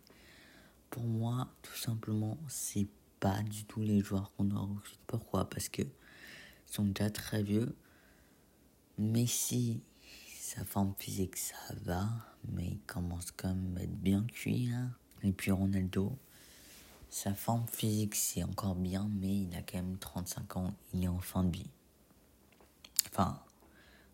Pour 0.90 1.04
moi, 1.04 1.48
tout 1.62 1.76
simplement, 1.76 2.36
c'est 2.48 2.88
pas 3.20 3.42
du 3.42 3.64
tout 3.64 3.80
les 3.80 4.00
joueurs 4.00 4.32
qu'on 4.36 4.44
doit 4.44 4.60
recruter. 4.60 4.98
Pourquoi? 5.06 5.48
Parce 5.48 5.68
que 5.68 5.82
sont 6.66 6.84
déjà 6.84 7.10
très 7.10 7.42
vieux. 7.42 7.74
Messi, 8.98 9.80
sa 10.38 10.64
forme 10.64 10.94
physique, 10.98 11.36
ça 11.36 11.74
va, 11.82 12.08
mais 12.48 12.66
il 12.66 12.80
commence 12.80 13.30
quand 13.32 13.54
même 13.54 13.76
à 13.76 13.82
être 13.82 13.96
bien 13.96 14.24
cuit. 14.24 14.70
Et 15.22 15.32
puis 15.32 15.50
Ronaldo, 15.50 16.16
sa 17.08 17.34
forme 17.34 17.66
physique, 17.66 18.14
c'est 18.14 18.44
encore 18.44 18.76
bien, 18.76 19.08
mais 19.20 19.42
il 19.42 19.54
a 19.54 19.62
quand 19.62 19.78
même 19.78 19.98
35 19.98 20.56
ans, 20.56 20.74
il 20.94 21.04
est 21.04 21.08
en 21.08 21.18
fin 21.18 21.44
de 21.44 21.56
vie. 21.56 21.70
Enfin, 23.10 23.40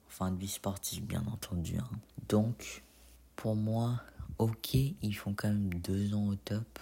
fin 0.08 0.30
de 0.30 0.38
vie 0.38 0.48
sportive, 0.48 1.04
bien 1.04 1.24
entendu. 1.26 1.78
Hein. 1.78 1.90
Donc, 2.28 2.84
pour 3.34 3.54
moi, 3.54 4.00
ok, 4.38 4.75
ils 4.75 5.14
font 5.14 5.35
quand 5.35 5.49
même 5.49 5.75
deux 5.75 6.14
ans 6.14 6.29
au 6.29 6.37
top, 6.37 6.79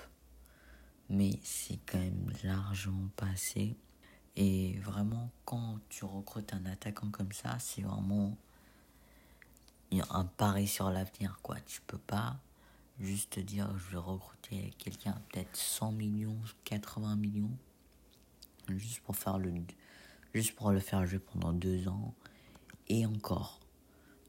mais 1.08 1.38
c'est 1.42 1.78
quand 1.86 1.98
même 1.98 2.32
largement 2.42 3.08
passé. 3.16 3.76
Et 4.36 4.78
vraiment, 4.80 5.30
quand 5.44 5.78
tu 5.88 6.04
recrutes 6.04 6.52
un 6.54 6.66
attaquant 6.66 7.10
comme 7.10 7.32
ça, 7.32 7.56
c'est 7.60 7.82
vraiment 7.82 8.36
un 10.10 10.24
pari 10.24 10.66
sur 10.66 10.90
l'avenir, 10.90 11.38
quoi. 11.42 11.60
Tu 11.60 11.80
peux 11.82 11.98
pas 11.98 12.40
juste 12.98 13.38
dire 13.38 13.76
je 13.78 13.92
vais 13.92 13.98
recruter 13.98 14.72
quelqu'un 14.78 15.20
peut-être 15.30 15.56
100 15.56 15.92
millions, 15.92 16.38
80 16.64 17.16
millions, 17.16 17.56
juste 18.68 19.00
pour 19.00 19.16
faire 19.16 19.38
le, 19.38 19.52
juste 20.32 20.54
pour 20.56 20.72
le 20.72 20.80
faire 20.80 21.06
jouer 21.06 21.20
pendant 21.20 21.52
deux 21.52 21.86
ans 21.88 22.14
et 22.88 23.06
encore. 23.06 23.60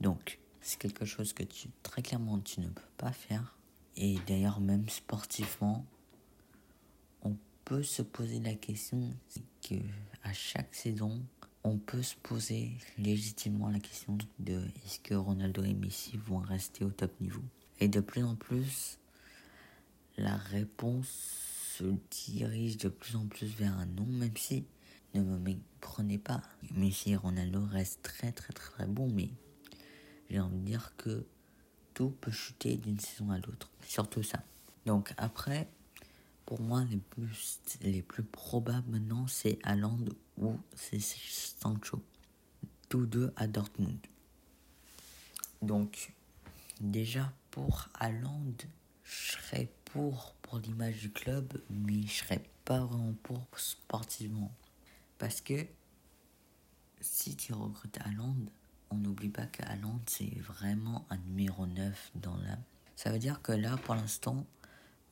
Donc, 0.01 0.39
c'est 0.65 0.79
quelque 0.79 1.05
chose 1.05 1.31
que 1.31 1.43
tu, 1.43 1.69
très 1.83 2.01
clairement, 2.01 2.39
tu 2.39 2.59
ne 2.59 2.67
peux 2.67 2.81
pas 2.97 3.11
faire. 3.11 3.55
Et 3.97 4.17
d'ailleurs, 4.25 4.59
même 4.59 4.89
sportivement, 4.89 5.85
on 7.21 7.37
peut 7.65 7.83
se 7.83 8.01
poser 8.01 8.39
la 8.39 8.55
question 8.55 9.13
que 9.61 9.75
à 10.23 10.33
chaque 10.33 10.73
saison, 10.73 11.21
on 11.63 11.77
peut 11.77 12.01
se 12.01 12.15
poser 12.15 12.71
légitimement 12.97 13.69
la 13.69 13.79
question 13.79 14.17
de 14.39 14.59
est-ce 14.83 14.99
que 15.01 15.13
Ronaldo 15.13 15.63
et 15.63 15.75
Messi 15.75 16.17
vont 16.17 16.39
rester 16.39 16.83
au 16.83 16.89
top 16.89 17.11
niveau? 17.21 17.43
Et 17.79 17.87
de 17.87 17.99
plus 17.99 18.23
en 18.23 18.35
plus, 18.35 18.97
la 20.17 20.35
réponse 20.35 21.09
se 21.77 21.93
dirige 22.09 22.77
de 22.77 22.89
plus 22.89 23.15
en 23.15 23.27
plus 23.27 23.53
vers 23.53 23.77
un 23.77 23.85
non, 23.85 24.07
même 24.07 24.35
si 24.35 24.65
ne 25.13 25.21
me 25.21 25.37
méprenez 25.37 26.17
pas. 26.17 26.41
Messi 26.75 27.11
et 27.11 27.15
Ronaldo 27.15 27.63
restent 27.67 28.01
très 28.01 28.31
très 28.31 28.51
très 28.51 28.71
très 28.71 28.87
bons, 28.87 29.11
mais 29.13 29.29
j'ai 30.29 30.39
envie 30.39 30.57
de 30.57 30.65
dire 30.65 30.93
que 30.97 31.25
tout 31.93 32.09
peut 32.09 32.31
chuter 32.31 32.77
d'une 32.77 32.99
saison 32.99 33.31
à 33.31 33.37
l'autre. 33.37 33.69
Surtout 33.87 34.23
ça. 34.23 34.43
Donc 34.85 35.13
après, 35.17 35.67
pour 36.45 36.61
moi, 36.61 36.83
les 36.83 36.97
plus, 36.97 37.59
les 37.81 38.01
plus 38.01 38.23
probables 38.23 38.89
maintenant, 38.91 39.27
c'est 39.27 39.57
Haaland 39.63 40.05
ou 40.37 40.57
c'est 40.75 40.99
Sancho. 40.99 42.03
Tous 42.89 43.05
deux 43.05 43.33
à 43.35 43.47
Dortmund. 43.47 43.97
Donc, 45.61 46.13
déjà 46.79 47.33
pour 47.49 47.89
Haaland, 47.95 48.53
je 49.03 49.31
serais 49.31 49.71
pour 49.85 50.35
pour 50.43 50.59
l'image 50.59 50.99
du 50.99 51.11
club, 51.11 51.59
mais 51.69 52.03
je 52.03 52.13
serais 52.13 52.43
pas 52.65 52.81
vraiment 52.81 53.15
pour 53.23 53.47
sportivement. 53.55 54.53
Parce 55.17 55.41
que 55.41 55.65
si 57.01 57.35
tu 57.35 57.53
recrutes 57.53 57.97
Haaland, 58.01 58.35
on 58.89 58.95
n'oublie 58.95 59.29
pas 59.29 59.45
que 59.45 59.63
c'est 60.07 60.39
vraiment 60.39 61.05
un 61.09 61.17
numéro 61.17 61.65
9 61.65 62.11
dans 62.15 62.35
la. 62.37 62.57
Ça 62.95 63.11
veut 63.11 63.19
dire 63.19 63.41
que 63.41 63.51
là, 63.51 63.77
pour 63.77 63.95
l'instant, 63.95 64.45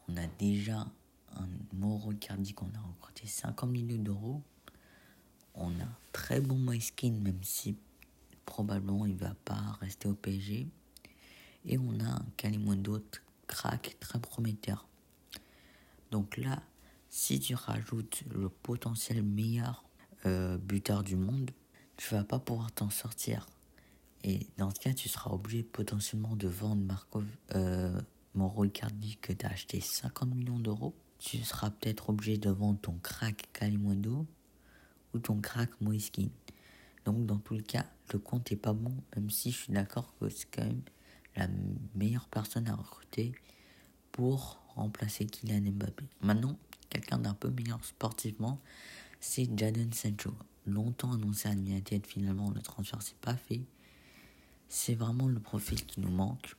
on 0.07 0.17
a 0.17 0.27
déjà 0.39 0.87
un 1.35 1.47
Moro 1.73 2.13
Cardi 2.13 2.53
qu'on 2.53 2.67
a 2.67 2.79
recruté 2.79 3.27
50 3.27 3.69
millions 3.69 4.01
d'euros. 4.01 4.41
On 5.55 5.69
a 5.79 5.83
un 5.83 5.97
très 6.11 6.39
bon 6.39 6.55
Moiskin, 6.55 7.11
même 7.11 7.43
si 7.43 7.77
probablement 8.45 9.05
il 9.05 9.15
va 9.15 9.33
pas 9.45 9.77
rester 9.79 10.07
au 10.07 10.13
PSG. 10.13 10.67
Et 11.65 11.77
on 11.77 11.99
a 11.99 12.09
un 12.09 12.25
Kalimundo 12.37 13.03
crack 13.47 13.97
très 13.99 14.19
prometteur. 14.19 14.87
Donc 16.11 16.37
là, 16.37 16.61
si 17.09 17.39
tu 17.39 17.55
rajoutes 17.55 18.23
le 18.33 18.49
potentiel 18.49 19.23
meilleur 19.23 19.83
euh, 20.25 20.57
buteur 20.57 21.03
du 21.03 21.15
monde, 21.15 21.51
tu 21.97 22.13
vas 22.13 22.23
pas 22.23 22.39
pouvoir 22.39 22.71
t'en 22.71 22.89
sortir. 22.89 23.47
Et 24.23 24.47
dans 24.57 24.69
ce 24.69 24.79
cas, 24.79 24.93
tu 24.93 25.09
seras 25.09 25.31
obligé 25.31 25.63
potentiellement 25.63 26.35
de 26.35 26.47
vendre 26.47 26.81
Marco 26.83 27.23
euh, 27.55 27.99
Icardi 28.35 29.17
que 29.17 29.33
tu 29.33 29.45
as 29.45 29.49
acheté 29.49 29.81
50 29.81 30.33
millions 30.33 30.59
d'euros. 30.59 30.95
Tu 31.19 31.37
seras 31.43 31.69
peut-être 31.71 32.09
obligé 32.09 32.37
de 32.37 32.49
vendre 32.49 32.79
ton 32.79 32.97
crack 33.03 33.49
Kalimundo 33.53 34.25
ou 35.13 35.19
ton 35.19 35.39
crack 35.39 35.69
Moiskin. 35.81 36.29
Donc 37.05 37.25
dans 37.25 37.37
tout 37.37 37.55
le 37.55 37.61
cas, 37.61 37.85
le 38.11 38.19
compte 38.19 38.51
est 38.51 38.57
pas 38.57 38.73
bon, 38.73 38.95
même 39.15 39.29
si 39.29 39.51
je 39.51 39.57
suis 39.57 39.73
d'accord 39.73 40.13
que 40.19 40.29
c'est 40.29 40.47
quand 40.51 40.63
même 40.63 40.81
la 41.35 41.47
meilleure 41.95 42.27
personne 42.27 42.67
à 42.67 42.75
recruter 42.75 43.33
pour 44.11 44.61
remplacer 44.75 45.25
Kylian 45.25 45.71
Mbappé. 45.71 46.05
Maintenant, 46.21 46.57
quelqu'un 46.89 47.17
d'un 47.17 47.33
peu 47.33 47.49
meilleur 47.49 47.83
sportivement, 47.83 48.59
c'est 49.19 49.49
Jadon 49.57 49.89
Sancho. 49.91 50.33
Longtemps 50.65 51.13
annoncé 51.13 51.49
à 51.49 51.53
United, 51.53 52.05
finalement 52.05 52.51
le 52.51 52.61
transfert 52.61 53.01
s'est 53.01 53.15
pas 53.21 53.35
fait. 53.35 53.61
C'est 54.75 54.95
vraiment 54.95 55.27
le 55.27 55.39
profil 55.39 55.85
qui 55.85 55.99
nous 55.99 56.09
manque 56.09 56.55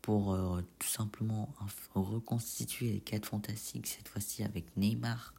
pour 0.00 0.32
euh, 0.32 0.62
tout 0.78 0.88
simplement 0.88 1.54
reconstituer 1.94 2.92
les 2.92 3.00
quatre 3.00 3.26
fantastiques, 3.26 3.86
cette 3.86 4.08
fois-ci 4.08 4.42
avec 4.42 4.74
Neymar, 4.78 5.34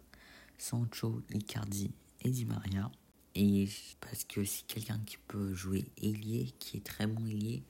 Sancho, 0.59 1.23
Icardi 1.33 1.91
et 2.21 2.29
Di 2.29 2.45
Maria. 2.45 2.91
Et 3.33 3.67
parce 3.99 4.25
que 4.25 4.45
c'est 4.45 4.63
quelqu'un 4.67 5.01
qui 5.07 5.17
peut 5.27 5.55
jouer 5.55 5.89
ailier, 6.03 6.53
qui 6.59 6.77
est 6.77 6.85
très 6.85 7.07
bon 7.07 7.25
ailier, 7.25 7.63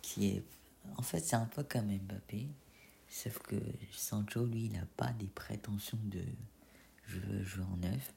qui 0.00 0.28
est... 0.28 0.42
En 0.96 1.02
fait, 1.02 1.20
c'est 1.20 1.36
un 1.36 1.44
peu 1.44 1.62
comme 1.62 1.94
Mbappé, 1.94 2.48
sauf 3.10 3.40
que 3.40 3.56
Sancho, 3.92 4.46
lui, 4.46 4.64
il 4.64 4.72
n'a 4.72 4.86
pas 4.96 5.12
des 5.12 5.28
prétentions 5.28 6.00
de 6.04 6.24
je 7.08 7.18
veux 7.18 7.44
jouer 7.44 7.64
en 7.64 7.76
neuf. 7.76 8.14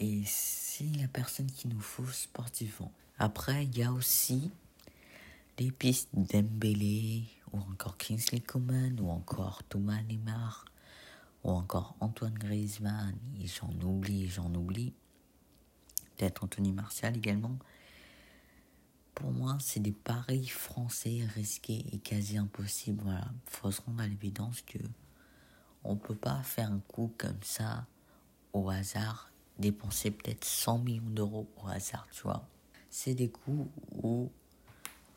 Et 0.00 0.24
c'est 0.26 0.90
la 1.00 1.06
personne 1.06 1.52
qu'il 1.52 1.70
nous 1.70 1.80
faut 1.80 2.04
sportivement. 2.08 2.92
Après, 3.20 3.64
il 3.64 3.78
y 3.78 3.84
a 3.84 3.92
aussi 3.92 4.50
les 5.58 5.72
pistes 5.72 6.08
Dembélé, 6.12 7.24
ou 7.52 7.58
encore 7.58 7.96
Kingsley 7.96 8.40
Coman, 8.40 9.00
ou 9.00 9.10
encore 9.10 9.62
Thomas 9.64 10.00
Lemar, 10.08 10.64
ou 11.42 11.50
encore 11.50 11.96
Antoine 12.00 12.34
Griezmann, 12.34 13.16
et 13.40 13.46
j'en 13.46 13.72
oublie, 13.82 14.28
j'en 14.28 14.54
oublie. 14.54 14.92
Peut-être 16.16 16.44
Anthony 16.44 16.72
Martial 16.72 17.16
également. 17.16 17.58
Pour 19.14 19.32
moi, 19.32 19.58
c'est 19.60 19.80
des 19.80 19.92
paris 19.92 20.46
français 20.46 21.26
risqués 21.34 21.84
et 21.92 21.98
quasi 21.98 22.38
impossibles. 22.38 23.02
Voilà, 23.02 23.28
faut 23.46 23.70
se 23.72 23.80
rendre 23.82 24.02
à 24.02 24.06
l'évidence 24.06 24.62
que 24.62 24.78
on 25.82 25.96
peut 25.96 26.14
pas 26.14 26.42
faire 26.42 26.70
un 26.70 26.80
coup 26.80 27.12
comme 27.18 27.42
ça 27.42 27.86
au 28.52 28.68
hasard, 28.70 29.32
dépenser 29.58 30.10
peut-être 30.10 30.44
100 30.44 30.78
millions 30.78 31.10
d'euros 31.10 31.48
au 31.56 31.68
hasard, 31.68 32.06
tu 32.12 32.22
vois. 32.22 32.48
C'est 32.90 33.14
des 33.14 33.28
coups 33.28 33.68
où 34.02 34.30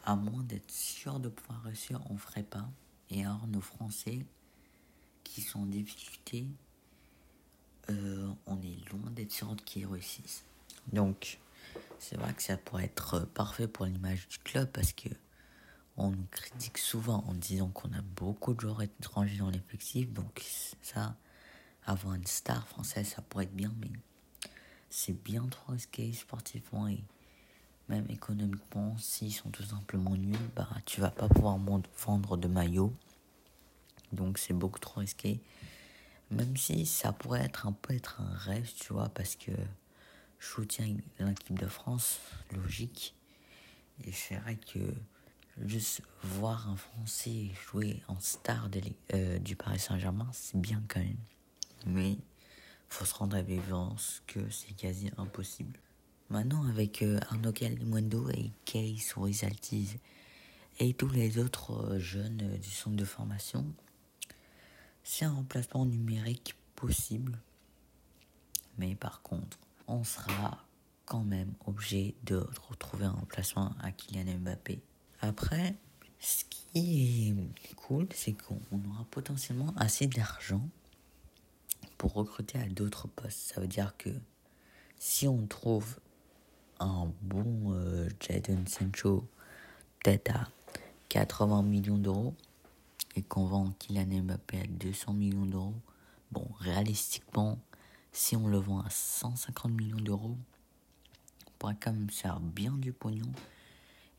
à 0.05 0.15
moins 0.15 0.43
d'être 0.43 0.71
sûr 0.71 1.19
de 1.19 1.29
pouvoir 1.29 1.63
réussir, 1.63 2.01
on 2.09 2.17
ferait 2.17 2.43
pas. 2.43 2.67
Et 3.09 3.25
alors 3.25 3.47
nos 3.47 3.61
Français 3.61 4.25
qui 5.23 5.41
sont 5.41 5.61
en 5.61 5.65
difficulté, 5.65 6.47
euh, 7.89 8.31
on 8.45 8.61
est 8.61 8.89
loin 8.91 9.09
d'être 9.11 9.31
sûr 9.31 9.55
qu'ils 9.65 9.85
réussissent. 9.85 10.43
Donc 10.91 11.39
c'est 11.99 12.17
vrai 12.17 12.33
que 12.33 12.43
ça 12.43 12.57
pourrait 12.57 12.85
être 12.85 13.19
parfait 13.33 13.67
pour 13.67 13.85
l'image 13.85 14.27
du 14.27 14.39
club 14.39 14.69
parce 14.71 14.93
que 14.93 15.09
on 15.97 16.09
nous 16.09 16.25
critique 16.31 16.77
souvent 16.77 17.23
en 17.27 17.33
disant 17.33 17.67
qu'on 17.69 17.91
a 17.93 18.01
beaucoup 18.01 18.53
de 18.53 18.61
joueurs 18.61 18.81
étrangers 18.81 19.37
dans 19.37 19.49
l'effectif. 19.49 20.11
Donc 20.11 20.41
ça, 20.81 21.15
avoir 21.85 22.15
une 22.15 22.25
star 22.25 22.67
française, 22.67 23.07
ça 23.07 23.21
pourrait 23.21 23.45
être 23.45 23.55
bien, 23.55 23.73
mais 23.79 23.91
c'est 24.89 25.13
bien 25.13 25.45
trop 25.47 25.73
risqué 25.73 26.11
sportivement 26.13 26.87
même 27.91 28.05
économiquement, 28.09 28.97
s'ils 28.97 29.33
sont 29.33 29.49
tout 29.49 29.63
simplement 29.63 30.15
nuls, 30.15 30.37
bah 30.55 30.67
tu 30.85 31.01
vas 31.01 31.11
pas 31.11 31.27
pouvoir 31.27 31.59
vendre 31.97 32.37
de 32.37 32.47
maillot. 32.47 32.93
Donc 34.13 34.37
c'est 34.37 34.53
beaucoup 34.53 34.79
trop 34.79 35.01
risqué. 35.01 35.41
Même 36.31 36.55
si 36.55 36.85
ça 36.85 37.11
pourrait 37.11 37.43
être 37.43 37.67
un 37.67 37.73
peu 37.73 37.93
être 37.93 38.21
un 38.21 38.33
rêve, 38.37 38.71
tu 38.79 38.93
vois, 38.93 39.09
parce 39.09 39.35
que 39.35 39.51
je 40.39 40.47
soutiens 40.47 40.95
l'équipe 41.19 41.59
de 41.59 41.67
France, 41.67 42.19
logique. 42.53 43.13
Et 44.05 44.13
c'est 44.13 44.35
vrai 44.35 44.55
que 44.55 44.79
juste 45.65 46.01
voir 46.23 46.69
un 46.69 46.77
Français 46.77 47.51
jouer 47.67 48.01
en 48.07 48.19
star 48.21 48.69
euh, 49.13 49.37
du 49.39 49.57
Paris 49.57 49.79
Saint-Germain, 49.79 50.29
c'est 50.31 50.59
bien 50.59 50.81
quand 50.87 51.01
même. 51.01 51.17
Mais 51.85 52.17
faut 52.87 53.05
se 53.05 53.13
rendre 53.13 53.35
à 53.35 53.41
l'évidence 53.41 54.23
que 54.27 54.49
c'est 54.49 54.73
quasi 54.73 55.11
impossible. 55.17 55.77
Maintenant, 56.31 56.65
avec 56.69 57.01
euh, 57.01 57.19
Arnaud 57.29 57.51
Calimundo 57.51 58.29
et 58.29 58.51
Case 58.63 59.15
Rizaltiz 59.17 59.97
et 60.79 60.93
tous 60.93 61.09
les 61.09 61.37
autres 61.39 61.73
euh, 61.73 61.99
jeunes 61.99 62.39
euh, 62.41 62.57
du 62.57 62.69
centre 62.69 62.95
de 62.95 63.03
formation, 63.03 63.65
c'est 65.03 65.25
un 65.25 65.33
remplacement 65.33 65.85
numérique 65.85 66.55
possible. 66.77 67.37
Mais 68.77 68.95
par 68.95 69.21
contre, 69.23 69.59
on 69.87 70.05
sera 70.05 70.63
quand 71.03 71.25
même 71.25 71.53
obligé 71.65 72.15
de 72.23 72.47
retrouver 72.69 73.03
un 73.03 73.11
remplacement 73.11 73.75
à 73.81 73.91
Kylian 73.91 74.37
Mbappé. 74.39 74.79
Après, 75.19 75.75
ce 76.21 76.45
qui 76.45 77.35
est 77.67 77.75
cool, 77.75 78.07
c'est 78.15 78.31
qu'on 78.31 78.55
aura 78.89 79.05
potentiellement 79.11 79.73
assez 79.75 80.07
d'argent 80.07 80.65
pour 81.97 82.13
recruter 82.13 82.57
à 82.57 82.67
d'autres 82.67 83.09
postes. 83.09 83.53
Ça 83.53 83.59
veut 83.59 83.67
dire 83.67 83.97
que 83.97 84.11
si 84.97 85.27
on 85.27 85.45
trouve 85.45 85.97
un 86.81 87.11
bon 87.21 87.73
euh, 87.73 88.09
Jadon 88.19 88.63
Sancho, 88.67 89.27
peut-être 90.03 90.35
à 90.35 90.47
80 91.09 91.63
millions 91.63 91.97
d'euros, 91.97 92.33
et 93.15 93.21
qu'on 93.21 93.45
vend 93.45 93.71
Kylian 93.79 94.23
Mbappé 94.23 94.61
à 94.61 94.67
200 94.67 95.13
millions 95.13 95.45
d'euros, 95.45 95.75
bon, 96.31 96.47
réalistiquement, 96.59 97.59
si 98.11 98.35
on 98.35 98.47
le 98.47 98.57
vend 98.57 98.81
à 98.81 98.89
150 98.89 99.71
millions 99.71 99.97
d'euros, 99.97 100.37
on 101.47 101.51
pourra 101.59 101.73
quand 101.75 101.93
même 101.93 102.09
faire 102.09 102.39
bien 102.39 102.71
du 102.73 102.91
pognon 102.91 103.31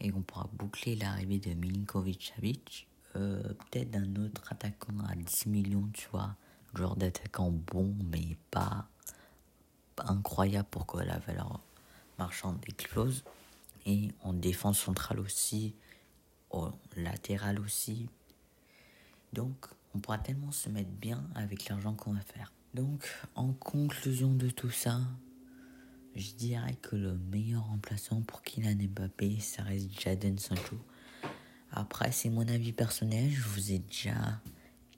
et 0.00 0.12
on 0.12 0.22
pourra 0.22 0.48
boucler 0.52 0.96
l'arrivée 0.96 1.38
de 1.38 1.54
Milinkovic 1.54 2.32
Savic, 2.34 2.88
euh, 3.16 3.42
peut-être 3.42 3.90
d'un 3.90 4.16
autre 4.16 4.42
attaquant 4.50 4.98
à 5.08 5.14
10 5.14 5.46
millions, 5.46 5.88
tu 5.92 6.08
vois, 6.10 6.34
genre 6.74 6.96
d'attaquant 6.96 7.50
bon 7.50 7.94
mais 8.10 8.36
pas, 8.50 8.86
incroyable 9.98 10.68
pour 10.70 11.00
la 11.00 11.18
valeur 11.18 11.60
marchande 12.18 12.58
explose. 12.66 13.24
Et 13.84 14.10
en 14.22 14.32
défense 14.32 14.78
centrale 14.78 15.18
aussi, 15.18 15.74
au 16.50 16.68
latéral 16.96 17.58
aussi. 17.58 18.08
Donc, 19.32 19.66
on 19.94 19.98
pourra 19.98 20.18
tellement 20.18 20.52
se 20.52 20.68
mettre 20.68 20.90
bien 20.90 21.24
avec 21.34 21.68
l'argent 21.68 21.94
qu'on 21.94 22.12
va 22.12 22.20
faire. 22.20 22.52
Donc, 22.74 23.04
en 23.34 23.52
conclusion 23.52 24.32
de 24.32 24.50
tout 24.50 24.70
ça, 24.70 25.00
je 26.14 26.32
dirais 26.32 26.76
que 26.80 26.96
le 26.96 27.14
meilleur 27.14 27.64
remplaçant 27.66 28.20
pour 28.22 28.42
Kylian 28.42 28.76
Mbappé, 28.76 29.40
ça 29.40 29.62
reste 29.62 29.98
Jadon 29.98 30.36
Sancho. 30.38 30.78
Après, 31.70 32.12
c'est 32.12 32.28
mon 32.28 32.46
avis 32.48 32.72
personnel. 32.72 33.30
Je 33.30 33.42
vous 33.42 33.72
ai 33.72 33.78
déjà 33.78 34.40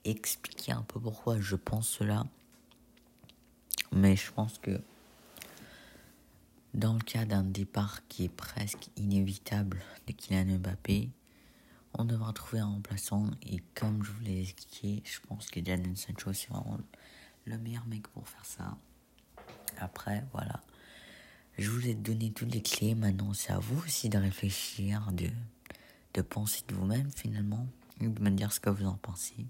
expliqué 0.05 0.72
un 0.72 0.83
peu 0.83 1.00
pourquoi 1.00 1.40
je 1.40 1.57
pense 1.57 1.88
cela. 1.88 2.27
Mais 3.92 4.16
je 4.16 4.33
pense 4.33 4.59
que 4.59 4.81
dans 6.74 6.94
le 6.94 7.00
cas 7.00 7.24
d'un 7.24 7.44
départ 7.44 8.06
qui 8.08 8.24
est 8.24 8.28
presque 8.28 8.88
inévitable 8.96 9.80
de 10.06 10.12
Kylian 10.12 10.58
Mbappé, 10.58 11.08
on 11.96 12.04
devra 12.04 12.32
trouver 12.32 12.60
un 12.60 12.66
remplaçant 12.66 13.30
et 13.42 13.62
comme 13.74 14.02
je 14.02 14.10
vous 14.10 14.24
l'ai 14.24 14.42
expliqué, 14.42 15.02
je 15.04 15.20
pense 15.28 15.48
que 15.48 15.64
Jadon 15.64 15.94
Sancho 15.94 16.32
c'est 16.32 16.48
vraiment 16.48 16.78
le 17.44 17.58
meilleur 17.58 17.87
mec 17.87 18.08
pour 18.08 18.28
faire 18.28 18.44
ça. 18.44 18.76
Après, 19.78 20.24
voilà. 20.32 20.60
Je 21.56 21.70
vous 21.70 21.87
ai 21.87 21.94
donné 21.94 22.32
toutes 22.32 22.52
les 22.52 22.62
clés, 22.62 22.96
maintenant 22.96 23.32
c'est 23.32 23.52
à 23.52 23.60
vous 23.60 23.80
aussi 23.84 24.08
de 24.08 24.18
réfléchir, 24.18 25.12
de, 25.12 25.28
de 26.14 26.22
penser 26.22 26.62
de 26.66 26.74
vous-même 26.74 27.10
finalement, 27.12 27.68
et 28.00 28.08
de 28.08 28.20
me 28.20 28.30
dire 28.30 28.52
ce 28.52 28.58
que 28.58 28.70
vous 28.70 28.87
en 28.87 28.96
pensez. 28.96 29.46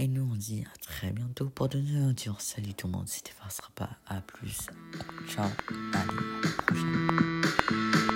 Et 0.00 0.06
nous, 0.06 0.28
on 0.32 0.36
dit 0.36 0.64
à 0.72 0.78
très 0.78 1.10
bientôt 1.10 1.46
pour 1.46 1.68
de 1.68 1.80
nouvelles 1.80 2.04
aventures. 2.04 2.40
Salut 2.40 2.72
tout 2.72 2.86
le 2.86 2.92
monde, 2.92 3.08
c'était 3.08 3.32
pas 3.74 3.90
À 4.06 4.20
plus. 4.20 4.68
Ciao. 5.28 5.48
À 5.92 6.04
la 6.06 6.62
prochaine. 6.62 8.08